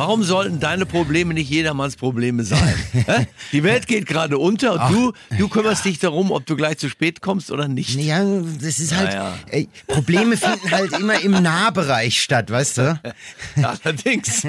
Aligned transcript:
Warum 0.00 0.22
sollten 0.22 0.60
deine 0.60 0.86
Probleme 0.86 1.34
nicht 1.34 1.50
jedermanns 1.50 1.94
Probleme 1.94 2.42
sein? 2.42 2.74
Die 3.52 3.62
Welt 3.62 3.86
geht 3.86 4.06
gerade 4.06 4.38
unter 4.38 4.72
und 4.72 4.94
du, 4.94 5.12
du 5.36 5.48
kümmerst 5.48 5.84
dich 5.84 5.98
darum, 5.98 6.30
ob 6.30 6.46
du 6.46 6.56
gleich 6.56 6.78
zu 6.78 6.88
spät 6.88 7.20
kommst 7.20 7.50
oder 7.50 7.68
nicht. 7.68 8.00
Ja, 8.00 8.24
das 8.62 8.78
ist 8.78 8.96
halt, 8.96 9.12
Ja, 9.12 9.28
ja. 9.28 9.38
Ey, 9.50 9.68
Probleme 9.86 10.38
finden 10.38 10.70
halt 10.70 10.98
immer 10.98 11.20
im 11.20 11.32
Nahbereich 11.42 12.22
statt, 12.22 12.50
weißt 12.50 12.78
du? 12.78 13.00
Allerdings. 13.56 14.42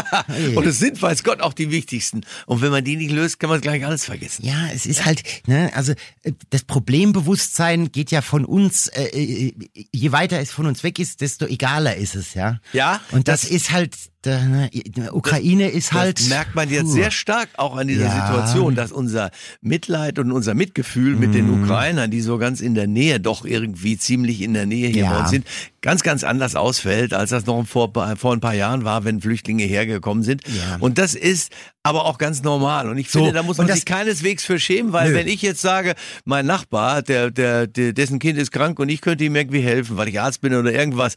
und 0.56 0.66
es 0.66 0.80
sind, 0.80 1.00
weiß 1.00 1.22
Gott, 1.22 1.42
auch 1.42 1.52
die 1.52 1.70
wichtigsten. 1.70 2.22
Und 2.46 2.60
wenn 2.60 2.72
man 2.72 2.82
die 2.82 2.96
nicht 2.96 3.12
löst, 3.12 3.38
kann 3.38 3.50
man 3.50 3.60
gleich 3.60 3.86
alles 3.86 4.04
vergessen. 4.04 4.44
Ja, 4.44 4.66
es 4.74 4.84
ist 4.84 5.04
halt, 5.04 5.22
ne, 5.46 5.70
also 5.76 5.92
äh, 6.24 6.32
das 6.50 6.64
Problembewusstsein 6.64 7.92
geht 7.92 8.10
ja 8.10 8.20
von 8.20 8.44
uns, 8.44 8.88
äh, 8.88 9.04
äh, 9.04 9.54
je 9.92 10.10
weiter 10.10 10.40
es 10.40 10.50
von 10.50 10.66
uns 10.66 10.82
weg 10.82 10.98
ist, 10.98 11.20
desto 11.20 11.46
egaler 11.46 11.94
ist 11.94 12.16
es, 12.16 12.34
ja. 12.34 12.58
Ja, 12.72 13.00
Und 13.12 13.28
das, 13.28 13.42
das- 13.42 13.50
ist 13.52 13.70
halt, 13.70 13.94
ne, 14.26 14.68
Ukraine 15.12 15.68
ist 15.68 15.92
halt. 15.92 16.18
Das 16.18 16.28
merkt 16.28 16.54
man 16.54 16.68
jetzt 16.70 16.84
puh. 16.86 16.92
sehr 16.92 17.10
stark 17.10 17.48
auch 17.56 17.76
an 17.76 17.86
dieser 17.88 18.06
Ja. 18.06 18.26
Situation, 18.26 18.74
dass 18.74 18.90
unser 18.92 19.30
Mitleid 19.60 20.18
und 20.18 20.32
unser 20.32 20.54
Mitgefühl 20.54 21.14
mit 21.16 21.34
den 21.34 21.46
Mhm. 21.46 21.62
Ukrainern, 21.64 22.10
die 22.10 22.20
so 22.20 22.36
ganz 22.38 22.60
in 22.60 22.74
der 22.74 22.86
Nähe, 22.86 23.20
doch 23.20 23.44
irgendwie 23.44 23.96
ziemlich 23.96 24.42
in 24.42 24.54
der 24.54 24.66
Nähe 24.66 24.88
hier 24.88 25.04
Ja. 25.04 25.12
bei 25.12 25.20
uns 25.20 25.30
sind, 25.30 25.46
ganz, 25.80 26.02
ganz 26.02 26.24
anders 26.24 26.56
ausfällt, 26.56 27.14
als 27.14 27.30
das 27.30 27.46
noch 27.46 27.64
vor, 27.66 27.92
vor 28.16 28.32
ein 28.32 28.40
paar 28.40 28.54
Jahren 28.54 28.84
war, 28.84 29.04
wenn 29.04 29.20
Flüchtlinge 29.20 29.62
hergekommen 29.64 30.24
sind. 30.24 30.42
Ja. 30.48 30.76
Und 30.80 30.98
das 30.98 31.14
ist 31.14 31.52
aber 31.84 32.04
auch 32.04 32.18
ganz 32.18 32.42
normal. 32.42 32.88
Und 32.90 32.98
ich 32.98 33.10
So, 33.10 33.20
finde, 33.20 33.34
da 33.34 33.42
muss 33.44 33.56
man 33.58 33.68
das- 33.68 33.76
sich 33.76 33.84
keineswegs 33.86 34.44
für 34.44 34.58
schämen, 34.58 34.92
weil 34.92 35.10
Nö. 35.10 35.14
wenn 35.16 35.28
ich 35.28 35.40
jetzt 35.42 35.60
sage, 35.62 35.94
mein 36.24 36.44
Nachbar, 36.44 37.02
der, 37.02 37.30
der, 37.30 37.66
der, 37.68 37.92
dessen 37.92 38.18
Kind 38.18 38.38
ist 38.38 38.50
krank 38.50 38.78
und 38.80 38.88
ich 38.88 39.00
könnte 39.00 39.24
ihm 39.24 39.36
irgendwie 39.36 39.60
helfen, 39.60 39.96
weil 39.96 40.08
ich 40.08 40.20
Arzt 40.20 40.40
bin 40.40 40.54
oder 40.54 40.72
irgendwas, 40.72 41.14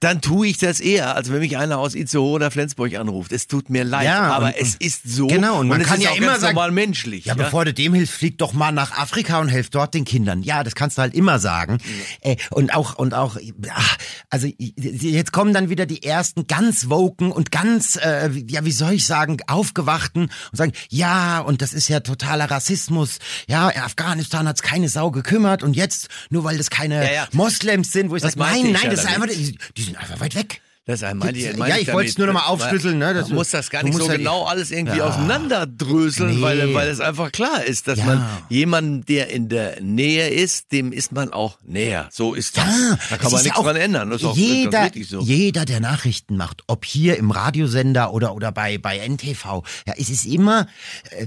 dann 0.00 0.20
tue 0.20 0.46
ich 0.46 0.58
das 0.58 0.78
eher, 0.78 1.16
als 1.16 1.32
wenn 1.32 1.40
mich 1.40 1.56
einer 1.56 1.78
aus 1.78 1.94
Itzehoe 1.96 2.30
oder 2.30 2.50
Flensburg 2.52 2.94
anruft. 2.94 3.32
Es 3.32 3.48
tut 3.48 3.68
mir 3.68 3.82
leid, 3.82 4.04
Ja, 4.04 4.32
aber 4.32 4.46
und- 4.46 4.54
es 4.56 4.76
ist 4.76 5.02
so. 5.08 5.26
Genau, 5.26 5.58
und 5.58 5.68
man 5.68 5.80
es 5.80 5.88
kann 5.88 5.98
ist 5.98 6.04
ja 6.04 6.10
auch 6.10 6.16
immer 6.16 6.38
sagen- 6.38 6.54
normal 6.54 6.70
menschlich. 6.70 7.24
Ja, 7.24 7.34
bevor 7.34 7.64
du 7.64 7.74
dem 7.74 7.94
hilfst, 7.94 8.14
flieg 8.14 8.38
doch 8.38 8.52
mal 8.52 8.70
nach 8.70 8.96
Afrika 8.96 9.40
und 9.40 9.48
helf 9.48 9.70
dort 9.70 9.94
den 9.94 10.04
Kindern. 10.04 10.42
Ja, 10.44 10.62
das 10.62 10.74
kannst 10.76 10.98
du 10.98 11.02
halt 11.02 11.14
immer 11.14 11.38
sagen. 11.40 11.78
Äh, 12.20 12.36
und 12.50 12.74
auch, 12.74 12.94
und 12.96 13.12
auch, 13.14 13.36
ach, 13.70 13.96
also 14.30 14.46
jetzt 14.58 15.32
kommen 15.32 15.52
dann 15.52 15.68
wieder 15.68 15.84
die 15.86 16.02
ersten 16.04 16.46
ganz 16.46 16.88
woken 16.88 17.32
und 17.32 17.50
ganz, 17.50 17.96
äh, 17.96 18.30
ja, 18.48 18.64
wie 18.64 18.72
soll 18.72 18.92
ich 18.92 19.06
sagen, 19.06 19.38
aufgewachten 19.48 20.24
und 20.52 20.56
sagen, 20.56 20.72
ja, 20.90 21.40
und 21.40 21.60
das 21.60 21.72
ist 21.72 21.88
ja 21.88 22.00
totaler 22.00 22.50
Rassismus. 22.50 23.18
Ja, 23.48 23.68
Afghanistan 23.68 24.46
hat's 24.46 24.62
keine 24.62 24.88
Sau 24.88 25.10
gekümmert 25.10 25.62
und 25.64 25.74
jetzt, 25.74 26.08
nur 26.30 26.44
weil 26.44 26.56
das 26.56 26.70
keine 26.70 27.04
Ja, 27.04 27.12
ja. 27.12 27.28
Moslems 27.32 27.90
sind, 27.92 28.10
wo 28.10 28.16
ich 28.16 28.22
sage, 28.22 28.38
nein, 28.38 28.70
nein, 28.72 28.82
ja 28.84 28.90
das 28.90 29.00
ist 29.00 29.06
einfach, 29.06 29.26
die, 29.28 29.58
die 29.76 29.87
sind 29.88 29.98
einfach 29.98 30.20
weit 30.20 30.34
weg. 30.34 30.60
Das 30.86 31.02
einmal 31.02 31.34
die, 31.34 31.42
Ja, 31.42 31.54
meine 31.54 31.80
ich 31.80 31.92
wollte 31.92 32.08
es 32.08 32.16
nur 32.16 32.28
noch 32.28 32.32
mal 32.32 32.40
damit. 32.46 32.62
aufschlüsseln, 32.62 32.96
ne, 32.96 33.12
dass 33.12 33.24
Man 33.24 33.30
du- 33.32 33.34
muss 33.34 33.50
das 33.50 33.68
gar 33.68 33.82
nicht 33.82 33.94
so 33.98 34.06
ja- 34.10 34.16
genau 34.16 34.44
alles 34.44 34.70
irgendwie 34.70 34.96
Ja. 34.96 35.08
auseinanderdröseln, 35.08 36.36
Nee. 36.36 36.40
weil, 36.42 36.72
weil 36.72 36.88
es 36.88 37.00
einfach 37.00 37.30
klar 37.30 37.62
ist, 37.62 37.88
dass 37.88 37.98
Ja. 37.98 38.06
man 38.06 38.26
jemanden, 38.48 39.04
der 39.04 39.28
in 39.28 39.50
der 39.50 39.82
Nähe 39.82 40.28
ist, 40.30 40.72
dem 40.72 40.90
ist 40.92 41.12
man 41.12 41.30
auch 41.30 41.58
näher. 41.62 42.08
So 42.10 42.32
ist 42.32 42.56
das. 42.56 42.64
Ja, 42.64 42.98
da 43.10 43.16
kann 43.18 43.32
man 43.32 43.42
nichts 43.42 43.58
auch 43.58 43.64
dran 43.64 43.76
ändern. 43.76 44.08
Das 44.08 44.22
ist 44.22 44.28
auch 44.28 44.36
jeder, 44.36 44.70
ganz 44.70 44.94
richtig 44.94 45.10
so. 45.10 45.20
jeder, 45.20 45.66
der 45.66 45.80
Nachrichten 45.80 46.38
macht, 46.38 46.62
ob 46.68 46.86
hier 46.86 47.18
im 47.18 47.30
Radiosender 47.32 48.14
oder 48.14 48.34
oder 48.34 48.50
bei 48.50 48.78
bei 48.78 48.96
NTV, 48.98 49.62
ja, 49.86 49.92
es 49.98 50.08
ist 50.08 50.24
immer 50.24 50.68
äh, 51.10 51.26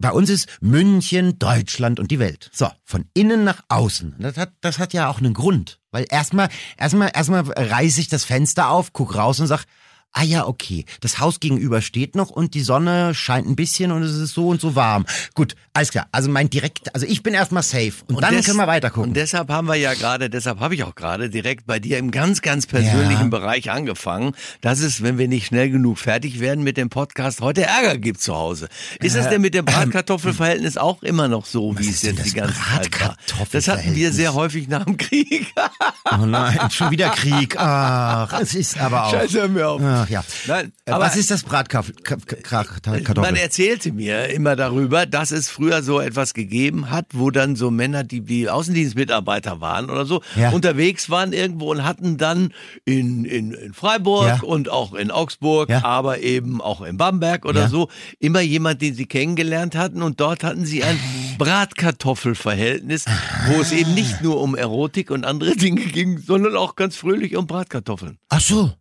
bei 0.00 0.10
uns 0.10 0.28
ist 0.28 0.48
München, 0.60 1.38
Deutschland 1.38 2.00
und 2.00 2.10
die 2.10 2.18
Welt. 2.18 2.50
So, 2.52 2.68
von 2.84 3.04
innen 3.14 3.44
nach 3.44 3.62
außen. 3.68 4.16
Das 4.18 4.36
hat 4.36 4.50
das 4.60 4.80
hat 4.80 4.92
ja 4.92 5.08
auch 5.08 5.18
einen 5.18 5.34
Grund, 5.34 5.78
weil 5.92 6.06
erstmal 6.10 6.48
erstmal 6.76 7.10
erstmal 7.14 7.42
reiße 7.42 8.00
ich 8.00 8.08
das 8.08 8.24
Fenster 8.24 8.70
auf, 8.70 8.92
guck 8.92 9.14
raus 9.14 9.38
und 9.38 9.46
sag 9.46 9.64
Ah 10.14 10.24
ja, 10.24 10.46
okay. 10.46 10.84
Das 11.00 11.18
Haus 11.20 11.40
gegenüber 11.40 11.80
steht 11.80 12.14
noch 12.16 12.28
und 12.28 12.52
die 12.52 12.60
Sonne 12.60 13.14
scheint 13.14 13.46
ein 13.48 13.56
bisschen 13.56 13.92
und 13.92 14.02
es 14.02 14.12
ist 14.14 14.34
so 14.34 14.48
und 14.48 14.60
so 14.60 14.74
warm. 14.76 15.06
Gut, 15.34 15.54
alles 15.72 15.90
klar. 15.90 16.06
Also 16.12 16.30
mein 16.30 16.50
direkt, 16.50 16.94
also 16.94 17.06
ich 17.06 17.22
bin 17.22 17.32
erstmal 17.32 17.62
safe 17.62 17.92
und, 18.08 18.22
dann 18.22 18.34
des- 18.34 18.44
können 18.44 18.58
wir 18.58 18.66
weiter 18.66 18.90
gucken. 18.90 19.10
Und 19.10 19.14
deshalb 19.16 19.48
haben 19.48 19.68
wir 19.68 19.74
ja 19.76 19.94
gerade, 19.94 20.28
deshalb 20.28 20.60
habe 20.60 20.74
ich 20.74 20.84
auch 20.84 20.94
gerade 20.94 21.30
direkt 21.30 21.66
bei 21.66 21.78
dir 21.78 21.96
im 21.96 22.10
ganz, 22.10 22.42
ganz 22.42 22.66
persönlichen 22.66 23.22
Ja. 23.22 23.28
Bereich 23.28 23.70
angefangen, 23.70 24.34
dass 24.60 24.80
es, 24.80 25.02
wenn 25.02 25.16
wir 25.16 25.28
nicht 25.28 25.46
schnell 25.46 25.70
genug 25.70 25.98
fertig 25.98 26.40
werden 26.40 26.62
mit 26.62 26.76
dem 26.76 26.90
Podcast, 26.90 27.40
heute 27.40 27.62
Ärger 27.62 27.96
gibt 27.96 28.20
zu 28.20 28.34
Hause. 28.34 28.68
Ist 29.00 29.16
es 29.16 29.28
denn 29.30 29.40
mit 29.40 29.54
dem 29.54 29.64
Bratkartoffelverhältnis 29.64 30.76
auch 30.76 31.02
immer 31.02 31.28
noch 31.28 31.46
so, 31.46 31.78
wie 31.78 31.88
es 31.88 31.94
ist 31.94 32.02
denn 32.04 32.16
jetzt 32.16 32.26
die 32.26 32.38
das 32.38 32.48
ganze 32.48 32.60
Zeit 32.60 33.00
war? 33.00 33.16
Das 33.50 33.66
hatten 33.68 33.94
wir 33.94 34.12
sehr 34.12 34.34
häufig 34.34 34.68
nach 34.68 34.84
dem 34.84 34.98
Krieg. 34.98 35.52
Oh 36.10 36.26
nein, 36.26 36.58
schon 36.70 36.90
wieder 36.90 37.08
Krieg. 37.10 37.56
Ach, 37.58 38.30
es 38.40 38.54
ist 38.54 38.78
aber 38.78 39.06
auch. 39.06 39.10
Scheiße, 39.12 39.40
hör 39.40 39.48
mir 39.48 39.68
auf. 39.68 39.80
Ach 40.04 40.08
ja. 40.08 40.24
Nein, 40.46 40.72
Äh, 40.84 40.90
aber- 40.92 41.04
Was 41.04 41.16
ist 41.16 41.30
das 41.30 41.42
Bratkartoffel? 41.44 41.94
Man 43.16 43.36
erzählte 43.36 43.92
mir 43.92 44.26
immer 44.30 44.56
darüber, 44.56 45.06
dass 45.06 45.30
es 45.30 45.48
früher 45.48 45.82
so 45.82 46.00
etwas 46.00 46.34
gegeben 46.34 46.90
hat, 46.90 47.06
wo 47.12 47.30
dann 47.30 47.54
so 47.56 47.70
Männer, 47.70 48.02
die, 48.04 48.20
die 48.22 48.48
Außendienstmitarbeiter 48.50 49.60
waren 49.60 49.90
oder 49.90 50.04
so, 50.06 50.22
Ja. 50.36 50.50
unterwegs 50.50 51.08
waren 51.10 51.32
irgendwo 51.32 51.70
und 51.70 51.84
hatten 51.84 52.16
dann 52.18 52.52
in, 52.84 53.24
in, 53.24 53.52
in 53.52 53.72
Freiburg 53.74 54.26
Ja. 54.26 54.40
und 54.42 54.68
auch 54.70 54.94
in 54.94 55.10
Augsburg, 55.10 55.68
Ja. 55.68 55.84
aber 55.84 56.20
eben 56.20 56.60
auch 56.60 56.82
in 56.82 56.96
Bamberg 56.96 57.44
oder 57.44 57.68
so, 57.68 57.88
immer 58.18 58.40
jemand, 58.40 58.82
den 58.82 58.94
sie 58.94 59.06
kennengelernt 59.06 59.74
hatten 59.76 60.02
und 60.02 60.20
dort 60.20 60.42
hatten 60.44 60.64
sie 60.66 60.82
ein 60.82 60.98
Bratkartoffelverhältnis, 61.38 63.04
wo 63.48 63.60
es 63.60 63.72
eben 63.72 63.94
nicht 63.94 64.22
nur 64.22 64.40
um 64.40 64.54
Erotik 64.54 65.10
und 65.10 65.24
andere 65.24 65.56
Dinge 65.56 65.82
ging, 65.82 66.18
sondern 66.18 66.56
auch 66.56 66.76
ganz 66.76 66.96
fröhlich 66.96 67.36
um 67.36 67.46
Bratkartoffeln. 67.46 68.18
Ach 68.28 68.40
so. 68.40 68.72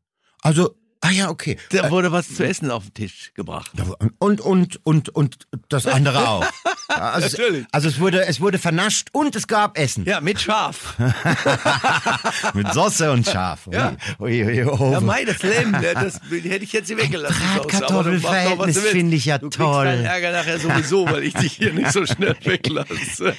Also, 0.42 0.76
ah 1.01 1.12
ja, 1.12 1.29
okay. 1.29 1.57
Da 1.72 1.91
wurde 1.91 2.12
was 2.12 2.34
zu 2.34 2.45
essen 2.45 2.72
auf 2.72 2.85
den 2.85 2.94
Tisch 2.94 3.34
gebracht. 3.34 3.72
Und, 4.19 4.41
und, 4.41 4.85
und, 4.85 5.09
und 5.09 5.47
das 5.69 5.88
andere 5.88 6.28
auch. 6.28 6.45
Also, 7.00 7.28
Natürlich. 7.38 7.62
Es, 7.68 7.74
also 7.74 7.88
es 7.90 8.00
wurde, 8.00 8.25
es 8.25 8.40
wurde 8.41 8.57
vernascht 8.59 9.09
und 9.12 9.35
es 9.35 9.47
gab 9.47 9.78
Essen. 9.78 10.06
Ja, 10.06 10.22
mit 10.22 10.40
Schaf. 10.41 10.96
Mit 12.53 12.72
Soße 12.74 13.12
und 13.12 13.25
Schaf. 13.25 13.68
Ui, 13.68 13.74
Ja. 13.75 13.94
ui, 14.19 14.44
ui, 14.46 14.63
oh. 14.66 14.91
Ja, 14.91 15.00
mei, 15.00 15.24
das 15.25 15.41
Leben, 15.44 15.72
ne, 15.72 15.94
das 15.94 16.19
hätte 16.29 16.63
ich 16.63 16.74
jetzt 16.74 16.88
hier 16.88 16.97
weggelassen. 16.97 17.38
Bratkartoffelverhältnis 17.56 18.79
finde 18.79 19.16
ich 19.16 19.25
ja 19.25 19.38
du 19.38 19.50
toll. 19.50 19.85
deinen 19.85 20.06
Ärger 20.06 20.31
nachher 20.31 20.59
sowieso, 20.59 21.06
weil 21.06 21.24
ich 21.24 21.34
dich 21.34 21.53
hier 21.53 21.74
nicht 21.74 21.91
so 21.91 22.06
schnell 22.06 22.35
weglasse. 22.44 23.34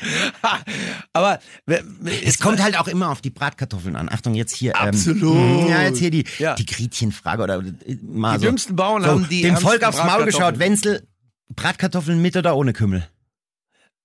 Aber 1.12 1.38
Es 2.24 2.38
kommt 2.38 2.62
halt 2.62 2.78
auch 2.78 2.88
immer 2.88 3.10
auf 3.10 3.20
die 3.20 3.30
Bratkartoffeln 3.30 3.96
an. 3.96 4.08
Achtung, 4.10 4.34
jetzt 4.34 4.54
hier. 4.54 4.76
Absolut. 4.80 5.36
Ähm, 5.36 5.68
ja, 5.68 5.82
jetzt 5.82 5.98
hier 5.98 6.10
die, 6.10 6.24
Ja. 6.38 6.54
die 6.54 6.66
Gretchenfrage 6.66 7.42
oder 7.42 7.56
äh, 7.58 7.96
mal 8.02 8.34
Die 8.38 8.40
so. 8.44 8.46
dümmsten 8.46 8.76
Bauern 8.76 9.02
so, 9.02 9.08
haben 9.08 9.28
die 9.28 9.42
dem 9.42 9.56
Volk 9.56 9.82
aufs 9.84 9.98
Maul 9.98 10.24
geschaut. 10.24 10.58
Wenzel, 10.58 11.06
Bratkartoffeln 11.54 12.20
mit 12.20 12.36
oder 12.36 12.56
ohne 12.56 12.72
Kümmel? 12.72 13.06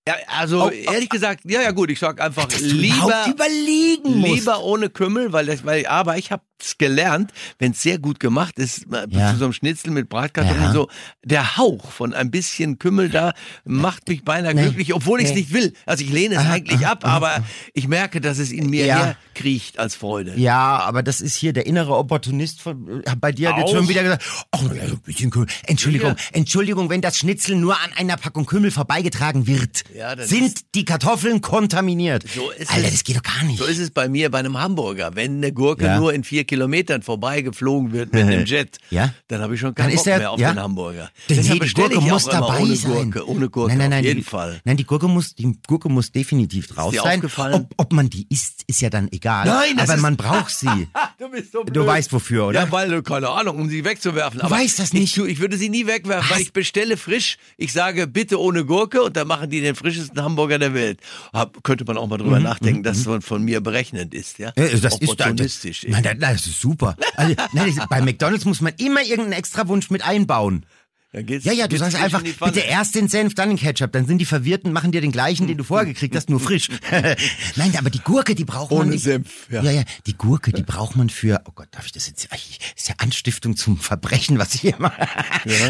Ja, 0.08 0.16
also 0.40 0.66
Oh, 0.66 0.70
ehrlich 0.70 1.10
gesagt, 1.10 1.42
ja, 1.46 1.62
ja 1.62 1.72
gut, 1.72 1.92
ich 1.92 2.00
sag 2.00 2.20
einfach 2.22 2.48
lieber 2.60 3.26
überlegen 3.30 4.18
musst. 4.20 4.34
Lieber 4.40 4.64
ohne 4.64 4.90
Kümmel, 4.90 5.34
weil 5.34 5.46
das, 5.48 5.66
weil, 5.66 5.86
aber 5.86 6.18
ich 6.18 6.32
habe 6.32 6.42
es 6.60 6.78
gelernt, 6.78 7.32
wenn 7.60 7.72
es 7.74 7.82
sehr 7.84 8.00
gut 8.00 8.20
gemacht 8.20 8.58
ist, 8.58 8.86
äh, 8.92 9.06
Ja. 9.10 9.32
zu 9.32 9.38
so 9.38 9.44
einem 9.46 9.54
Schnitzel 9.54 9.92
mit 9.92 10.10
Bratkartoffeln 10.10 10.64
Ja. 10.64 10.72
so, 10.74 10.88
der 11.24 11.58
Hauch 11.58 11.92
von 11.92 12.14
ein 12.14 12.32
bisschen 12.32 12.80
Kümmel 12.80 13.10
da 13.10 13.34
macht 13.64 14.08
mich 14.08 14.24
beinahe 14.24 14.56
Nee. 14.56 14.64
glücklich, 14.64 14.94
obwohl 14.94 15.20
ich 15.20 15.26
es 15.28 15.34
Nee. 15.34 15.42
nicht 15.42 15.54
will. 15.54 15.74
Also 15.86 16.04
ich 16.04 16.10
lehne 16.12 16.36
es 16.36 16.46
eigentlich 16.46 16.88
ab, 16.88 17.06
aber 17.06 17.44
ich 17.74 17.88
merke, 17.88 18.22
dass 18.22 18.40
es 18.40 18.52
in 18.52 18.70
mir 18.70 18.86
Ja. 18.88 19.16
Herkriecht 19.38 19.80
als 19.80 19.96
Freude. 19.96 20.34
Ja, 20.38 20.80
aber 20.80 21.04
das 21.04 21.22
ist 21.22 21.36
hier 21.36 21.54
der 21.54 21.66
innere 21.66 21.96
Opportunist 21.96 22.62
von, 22.62 23.04
äh, 23.06 23.16
bei 23.20 23.32
dir 23.32 23.50
hat 23.50 23.60
jetzt 23.60 23.72
schon 23.72 23.88
wieder 23.88 24.04
gesagt, 24.04 24.24
ach, 24.52 24.60
so 24.62 24.70
ein 24.70 25.00
bisschen 25.06 25.30
Kümmel. 25.30 25.48
Entschuldigung, 25.66 26.10
Ja. 26.12 26.16
Entschuldigung, 26.34 26.90
wenn 26.90 27.02
das 27.02 27.18
Schnitzel 27.18 27.56
nur 27.56 27.76
an 27.76 27.92
einer 27.98 28.18
Packung 28.18 28.46
Kümmel 28.46 28.72
vorbeigetragen 28.72 29.48
wird, 29.48 29.84
Ja, 29.96 30.16
sind 30.26 30.76
die 30.76 30.86
Kartoffeln 30.86 31.42
kontaminiert. 31.42 32.26
So 32.34 32.50
ist 32.52 32.72
Alter, 32.72 32.88
es. 32.88 32.94
das 32.94 33.04
geht 33.04 33.18
doch 33.18 33.24
gar 33.24 33.44
nicht. 33.44 33.60
So 33.60 33.66
ist 33.66 33.80
es 33.80 33.92
bei 33.92 34.10
mir 34.10 34.30
bei 34.32 34.40
einem 34.40 34.58
Hamburger. 34.60 35.12
Wenn 35.16 35.38
eine 35.38 35.54
Gurke 35.54 35.86
Ja. 35.86 36.00
nur 36.00 36.14
in 36.14 36.24
vier 36.24 36.44
Kilometern 36.44 37.02
vorbeigeflogen 37.02 37.92
wird 37.94 38.14
mit 38.14 38.24
einem 38.24 38.46
Jet, 38.46 38.78
Ja. 38.90 39.14
dann 39.28 39.42
habe 39.42 39.56
ich 39.56 39.60
schon 39.62 39.76
keinen 39.76 39.96
Bock 39.96 40.04
der- 40.04 40.18
mehr 40.18 40.32
auf 40.32 40.38
den 40.38 40.60
Hamburger. 40.60 41.10
Nee, 41.30 41.36
Deshalb 41.36 41.54
die 41.54 41.60
bestelle 41.60 41.90
Gurke 41.90 42.06
ich 42.06 42.12
muss 42.12 42.26
dabei 42.26 42.60
ohne 42.60 42.76
sein. 42.76 43.12
Gurke, 43.12 43.28
ohne 43.30 43.50
Gurke, 43.50 43.70
nein, 43.70 43.78
nein, 43.78 43.90
nein, 43.90 44.00
auf 44.00 44.06
jeden 44.06 44.18
die, 44.20 44.24
Fall. 44.24 44.62
Nein, 44.64 44.78
die 44.78 44.84
Gurke 44.86 45.08
muss, 45.08 45.36
die 45.36 45.58
Gurke 45.68 45.90
muss 45.90 46.12
definitiv 46.12 46.68
drauf 46.68 46.94
sein. 46.96 47.22
Ob, 47.54 47.74
ob 47.78 47.94
man 47.94 48.10
die 48.10 48.26
isst, 48.30 48.64
ist 48.68 48.82
ja 48.82 48.90
dann 48.90 49.10
egal. 49.12 49.27
Nein, 49.46 49.76
das 49.78 49.90
aber 49.90 49.96
ist- 49.96 50.02
man 50.02 50.18
braucht 50.18 50.52
sie. 50.54 50.88
Du 51.20 51.30
bist 51.30 51.52
so 51.52 51.64
blöd. 51.64 51.76
Du 51.76 51.86
weißt 51.86 52.14
wofür, 52.14 52.46
oder? 52.48 52.60
Ja, 52.66 52.72
weil, 52.72 52.94
äh, 52.94 53.02
keine 53.02 53.30
Ahnung, 53.30 53.58
um 53.58 53.70
sie 53.70 53.84
wegzuwerfen. 53.84 54.40
Du 54.40 54.50
weißt 54.50 54.78
das 54.78 54.94
nicht. 54.94 55.18
Ich, 55.18 55.24
ich 55.24 55.40
würde 55.40 55.58
sie 55.58 55.70
nie 55.70 55.88
wegwerfen, 55.88 56.30
weil 56.30 56.42
ich 56.42 56.54
bestelle 56.54 56.96
frisch. 56.96 57.38
Ich 57.58 57.74
sage, 57.74 58.06
bitte 58.06 58.40
ohne 58.40 58.66
Gurke 58.66 59.02
und 59.02 59.18
dann 59.18 59.28
machen 59.28 59.50
die 59.50 59.60
den 59.62 59.74
frischesten 59.74 60.22
Hamburger 60.22 60.60
der 60.60 60.76
Welt. 60.76 61.00
Hab, 61.34 61.64
könnte 61.64 61.86
man 61.86 61.98
auch 61.98 62.06
mal 62.08 62.18
drüber 62.20 62.40
nachdenken, 62.40 62.84
dass 62.84 63.02
von, 63.04 63.24
von 63.24 63.42
mir 63.44 63.62
berechnend 63.62 64.14
ist, 64.14 64.38
ja? 64.38 64.52
Mhm, 64.56 64.64
Ja, 64.64 64.70
das 64.78 65.00
ist 65.00 65.10
Opportunistisch. 65.10 65.82
Das, 65.82 65.90
nein, 65.92 66.04
das, 66.04 66.18
das 66.20 66.46
ist 66.48 66.62
super. 66.62 66.96
Also, 67.16 67.34
nein, 67.54 67.74
das, 67.76 67.88
bei 67.88 68.00
McDonalds 68.02 68.46
muss 68.46 68.62
man 68.62 68.74
immer 68.78 69.02
irgendeinen 69.02 69.34
Extrawunsch 69.34 69.90
mit 69.90 70.06
einbauen. 70.06 70.66
Dann 71.14 71.26
geht's- 71.26 71.46
ja, 71.46 71.54
ja, 71.54 71.68
du 71.68 71.78
sagst 71.78 71.96
einfach, 71.96 72.22
bitte 72.22 72.60
erst 72.60 72.96
den 72.96 73.08
Senf, 73.08 73.34
dann 73.34 73.50
den 73.50 73.58
Ketchup. 73.58 73.92
Dann 73.94 74.06
sind 74.06 74.18
die 74.18 74.26
verwirrt 74.26 74.66
und 74.66 74.74
machen 74.74 74.92
dir 74.92 75.00
den 75.00 75.12
gleichen, 75.14 75.48
den 75.48 75.58
du 75.58 75.64
vorher 75.64 75.86
gekriegt 75.86 76.16
hast, 76.16 76.30
nur 76.30 76.40
frisch. 76.40 76.68
Nein, 77.56 77.74
aber 77.78 77.90
die 77.90 78.00
Gurke, 78.00 78.36
die 78.36 78.44
braucht 78.44 78.72
man. 78.72 78.88
Ohne 78.88 78.98
Senf, 78.98 79.48
ja. 79.50 79.64
ja. 79.64 79.72
ja, 79.72 79.84
die 80.06 80.18
Gurke, 80.18 80.52
die 80.52 80.64
braucht 80.64 80.96
man 80.98 81.10
für, 81.10 81.42
oh 81.46 81.52
Gott, 81.56 81.68
darf 81.72 81.86
ich 81.86 81.94
das 81.94 82.08
jetzt, 82.08 82.28
das 82.30 82.40
ist 82.76 82.90
ja 82.90 82.96
Anstiftung 82.98 83.56
zum 83.56 83.78
Verbrechen, 83.78 84.38
was 84.38 84.54
ich 84.56 84.62
hier 84.62 84.76
mache. 84.80 85.08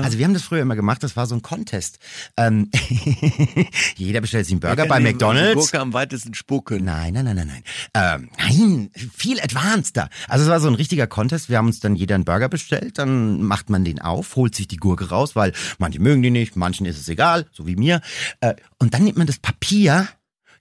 Also 0.04 0.18
wir 0.18 0.25
haben 0.25 0.34
das 0.34 0.44
früher 0.44 0.62
immer 0.62 0.75
gemacht, 0.75 1.04
das 1.04 1.16
war 1.16 1.28
so 1.28 1.36
ein 1.36 1.42
Contest. 1.42 2.00
Ähm, 2.36 2.69
jeder 3.95 4.22
bestellt 4.22 4.45
sich 4.45 4.54
einen 4.54 4.60
Burger 4.60 4.86
bei 4.86 4.95
Kann 4.95 5.04
die 5.06 5.12
McDonalds. 5.12 5.56
Gurke 5.56 5.80
am 5.80 5.94
weitesten 5.94 6.34
spucken. 6.34 6.84
Nein, 6.84 7.13
nein, 7.13 7.25
nein, 7.25 7.36
nein, 7.36 7.48
nein. 7.48 7.63
Ähm, 7.94 8.30
nein, 8.38 8.89
viel 9.16 9.39
advanceder. 9.39 10.10
Also 10.28 10.45
es 10.45 10.50
war 10.50 10.60
so 10.60 10.68
ein 10.68 10.75
richtiger 10.75 11.07
Contest. 11.07 11.50
Wir 11.50 11.57
haben 11.57 11.68
uns 11.68 11.80
dann 11.80 11.95
jeder 11.95 12.16
einen 12.16 12.25
Burger 12.25 12.50
bestellt, 12.50 12.98
dann 12.98 13.42
macht 13.44 13.69
man 13.69 13.84
den 13.84 14.00
auf, 14.00 14.36
holt 14.36 14.56
sich 14.56 14.68
die 14.68 14.78
Gurke 14.78 15.10
raus, 15.10 15.26
weil 15.35 15.53
manche 15.77 16.00
mögen 16.00 16.21
die 16.21 16.29
nicht, 16.29 16.56
manchen 16.56 16.85
ist 16.85 17.00
es 17.00 17.09
egal, 17.09 17.45
so 17.51 17.68
wie 17.68 17.75
mir. 17.75 18.01
Äh, 18.41 18.56
und 18.79 18.94
dann 18.94 19.03
nimmt 19.03 19.18
man 19.18 19.27
das 19.27 19.39
Papier, 19.39 20.07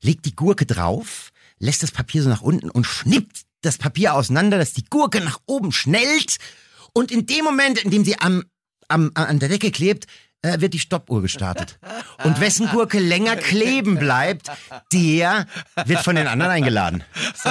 legt 0.03 0.25
die 0.25 0.35
Gurke 0.35 0.67
drauf, 0.67 1.33
lässt 1.59 1.83
das 1.83 1.91
Papier 1.91 2.23
so 2.23 2.29
nach 2.29 2.43
unten 2.43 2.71
und 2.71 2.85
schnippt 2.85 3.43
das 3.63 3.79
Papier 3.79 4.15
auseinander, 4.15 4.59
dass 4.59 4.73
die 4.73 4.85
Gurke 4.85 5.21
nach 5.21 5.41
oben 5.47 5.73
schnellt. 5.73 6.37
Und 6.93 7.11
in 7.11 7.27
dem 7.27 7.45
Moment, 7.45 7.79
in 7.79 7.91
dem 7.91 8.05
sie 8.05 8.19
am, 8.21 8.45
am, 8.89 9.11
an 9.15 9.39
der 9.39 9.49
Decke 9.49 9.71
klebt, 9.71 10.07
äh, 10.43 10.61
wird 10.61 10.75
die 10.75 10.79
Stoppuhr 10.79 11.23
gestartet. 11.23 11.79
Und 12.25 12.41
wessen 12.41 12.69
Gurke 12.69 12.99
länger 12.99 13.37
kleben 13.37 13.99
bleibt, 13.99 14.51
der 14.93 15.47
wird 15.85 16.01
von 16.01 16.17
den 16.17 16.27
anderen 16.27 16.53
eingeladen. 16.53 17.05
So. 17.35 17.51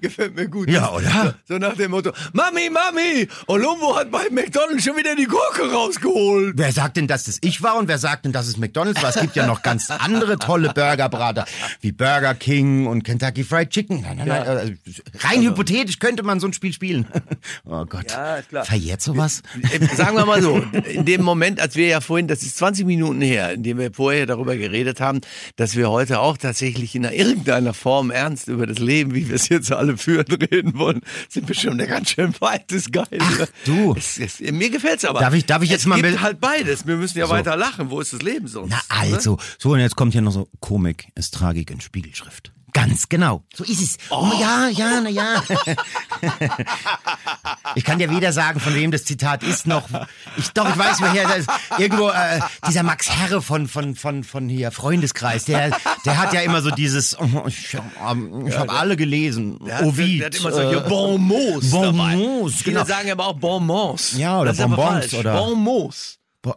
Gefällt 0.00 0.34
mir 0.34 0.48
gut. 0.48 0.68
Ja, 0.68 0.90
oder? 0.90 1.34
So 1.46 1.58
nach 1.58 1.76
dem 1.76 1.90
Motto, 1.90 2.12
Mami, 2.32 2.70
Mami, 2.70 3.28
Olumbo 3.46 3.96
hat 3.96 4.10
bei 4.10 4.28
McDonalds 4.30 4.84
schon 4.84 4.96
wieder 4.96 5.14
die 5.14 5.26
Gurke 5.26 5.70
rausgeholt. 5.72 6.54
Wer 6.56 6.72
sagt 6.72 6.96
denn, 6.96 7.06
dass 7.06 7.24
das 7.24 7.38
ich 7.40 7.62
war 7.62 7.76
und 7.76 7.88
wer 7.88 7.98
sagt 7.98 8.24
denn, 8.24 8.32
dass 8.32 8.46
es 8.46 8.56
McDonalds 8.56 9.02
war? 9.02 9.10
Es 9.10 9.20
gibt 9.20 9.36
ja 9.36 9.46
noch 9.46 9.62
ganz 9.62 9.90
andere 9.90 10.38
tolle 10.38 10.72
Burgerbrater, 10.72 11.44
wie 11.80 11.92
Burger 11.92 12.34
King 12.34 12.86
und 12.86 13.02
Kentucky 13.04 13.44
Fried 13.44 13.70
Chicken. 13.70 14.02
Nein, 14.02 14.18
nein, 14.18 14.28
nein, 14.28 14.46
äh, 14.46 15.26
rein 15.26 15.42
hypothetisch 15.42 15.98
könnte 15.98 16.22
man 16.22 16.40
so 16.40 16.46
ein 16.46 16.52
Spiel 16.52 16.72
spielen. 16.72 17.06
Oh 17.64 17.84
Gott. 17.86 18.10
Ja, 18.10 18.36
ist 18.36 18.48
klar. 18.48 18.64
Verjährt 18.64 19.02
sowas? 19.02 19.42
Sagen 19.94 20.16
wir 20.16 20.26
mal 20.26 20.42
so, 20.42 20.58
in 20.58 21.04
dem 21.04 21.22
Moment, 21.22 21.60
als 21.60 21.71
wir 21.76 21.86
ja 21.86 22.00
vorhin, 22.00 22.28
das 22.28 22.42
ist 22.42 22.56
20 22.58 22.86
Minuten 22.86 23.20
her, 23.20 23.52
in 23.52 23.62
dem 23.62 23.78
wir 23.78 23.92
vorher 23.92 24.26
darüber 24.26 24.56
geredet 24.56 25.00
haben, 25.00 25.20
dass 25.56 25.76
wir 25.76 25.90
heute 25.90 26.20
auch 26.20 26.36
tatsächlich 26.36 26.94
in 26.94 27.04
irgendeiner 27.04 27.74
Form 27.74 28.10
ernst 28.10 28.48
über 28.48 28.66
das 28.66 28.78
Leben, 28.78 29.14
wie 29.14 29.28
wir 29.28 29.36
es 29.36 29.48
jetzt 29.48 29.70
alle 29.72 29.96
führen, 29.96 30.26
reden 30.52 30.78
wollen, 30.78 31.00
sind 31.28 31.48
wir 31.48 31.54
schon 31.54 31.78
ganz 31.78 32.10
schön 32.10 32.34
weit. 32.40 32.70
Das 32.70 32.78
ist 32.78 32.92
geil. 32.92 33.06
Ach, 33.18 33.46
du. 33.64 33.94
Es, 33.96 34.18
es, 34.18 34.40
mir 34.40 34.70
gefällt's 34.70 35.04
aber. 35.04 35.20
Darf 35.20 35.34
ich- 35.34 35.46
darf 35.46 35.62
ich 35.62 35.70
jetzt 35.70 35.80
es 35.82 35.86
mal 35.86 36.00
gibt 36.00 36.20
halt 36.20 36.40
beides. 36.40 36.86
Wir 36.86 36.96
müssen 36.96 37.18
ja 37.18 37.28
weiter 37.28 37.56
lachen. 37.56 37.90
Wo 37.90 38.00
ist 38.00 38.12
das 38.12 38.22
Leben 38.22 38.46
sonst? 38.48 38.70
Na 38.70 38.80
also, 38.88 39.38
so 39.58 39.70
und 39.72 39.80
jetzt 39.80 39.96
kommt 39.96 40.12
hier 40.12 40.22
noch 40.22 40.32
so 40.32 40.48
Komik 40.60 41.08
ist 41.14 41.34
Tragik 41.34 41.70
in 41.70 41.80
Spiegelschrift. 41.80 42.52
Ganz 42.72 43.08
genau. 43.08 43.42
So 43.54 43.64
ist 43.64 43.82
es. 43.82 43.96
Oh, 44.10 44.30
ja, 44.40 44.68
ja, 44.68 45.00
na 45.02 45.10
ja. 45.10 45.42
ich 47.74 47.84
kann 47.84 47.98
dir 47.98 48.10
weder 48.10 48.32
sagen, 48.32 48.60
von 48.60 48.74
wem 48.74 48.90
das 48.90 49.04
Zitat 49.04 49.42
ist, 49.42 49.66
noch 49.66 49.88
ich 50.36 50.48
doch 50.50 50.68
ich 50.68 50.78
weiß 50.78 51.00
woher 51.00 51.24
das 51.28 51.38
ist. 51.38 51.50
irgendwo 51.78 52.08
äh, 52.08 52.40
dieser 52.66 52.82
Max 52.82 53.10
Herre 53.10 53.42
von 53.42 53.68
von 53.68 53.94
von 53.94 54.24
von 54.24 54.48
hier 54.48 54.70
Freundeskreis, 54.70 55.44
der 55.44 55.76
der 56.06 56.18
hat 56.18 56.32
ja 56.32 56.40
immer 56.40 56.62
so 56.62 56.70
dieses 56.70 57.18
oh, 57.18 57.44
ich, 57.46 57.76
ähm, 58.08 58.46
ich 58.46 58.56
habe 58.56 58.72
alle 58.72 58.96
gelesen. 58.96 59.58
Der 59.66 59.84
Ovid. 59.84 60.20
der 60.20 60.26
hat 60.26 60.34
immer 60.36 60.52
solche 60.52 60.78
äh, 60.84 60.88
Bonmots 60.88 61.70
dabei. 61.70 62.16
Bonmots, 62.16 62.54
Viele 62.62 62.74
genau. 62.76 62.86
sagen 62.86 63.10
aber 63.10 63.26
auch 63.26 63.34
Bonbons. 63.34 64.16
Ja, 64.16 64.38
oder 64.40 64.50
das 64.50 64.58
ist 64.58 64.64
aber 64.64 64.76
Bonbons 64.76 65.14
oder- 65.14 65.34
Bonmots. 65.34 66.18
Bo- 66.42 66.56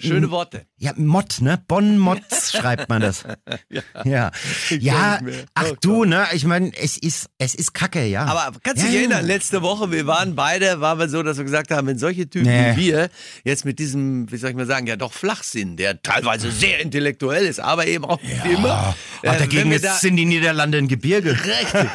Schöne 0.00 0.30
Worte. 0.32 0.66
Ja, 0.76 0.92
Mott, 0.96 1.40
ne? 1.40 1.62
Bon 1.68 1.98
Mott 1.98 2.20
schreibt 2.52 2.88
man 2.88 3.00
das. 3.00 3.24
ja. 3.70 3.82
Ja, 4.04 4.30
ja 4.70 5.20
ach 5.54 5.66
Oh 5.70 5.76
du, 5.80 6.04
ne? 6.04 6.26
Ich 6.32 6.44
meine, 6.44 6.72
es 6.76 6.96
ist, 6.96 7.28
es 7.38 7.54
ist 7.54 7.74
Kacke, 7.74 8.04
ja. 8.06 8.24
Aber 8.24 8.58
kannst 8.62 8.82
du 8.82 8.86
ja, 8.86 8.92
dich 8.92 8.94
ja. 8.94 9.00
erinnern, 9.00 9.24
letzte 9.26 9.62
Woche, 9.62 9.92
wir 9.92 10.06
waren 10.06 10.34
beide, 10.34 10.80
waren 10.80 10.98
wir 10.98 11.08
so, 11.08 11.22
dass 11.22 11.36
wir 11.36 11.44
gesagt 11.44 11.70
haben, 11.70 11.86
wenn 11.86 11.98
solche 11.98 12.28
Typen 12.28 12.48
Nee. 12.48 12.72
wie 12.76 12.86
wir 12.86 13.10
jetzt 13.44 13.64
mit 13.64 13.78
diesem, 13.78 14.30
wie 14.32 14.36
soll 14.36 14.50
ich 14.50 14.56
mal 14.56 14.66
sagen, 14.66 14.86
ja 14.86 14.96
doch 14.96 15.12
Flachsinn, 15.12 15.76
der 15.76 16.02
teilweise 16.02 16.50
sehr 16.50 16.80
intellektuell 16.80 17.46
ist, 17.46 17.60
aber 17.60 17.86
eben 17.86 18.04
auch 18.04 18.20
nicht 18.22 18.44
immer. 18.46 18.94
Ach, 18.94 18.96
äh, 19.22 19.38
dagegen 19.38 19.62
wenn 19.62 19.70
wir 19.70 19.76
ist, 19.76 19.84
da, 19.84 19.94
sind 19.94 20.16
die 20.16 20.24
Niederlande 20.24 20.78
ein 20.78 20.88
Gebirge. 20.88 21.32
Richtig. 21.32 21.90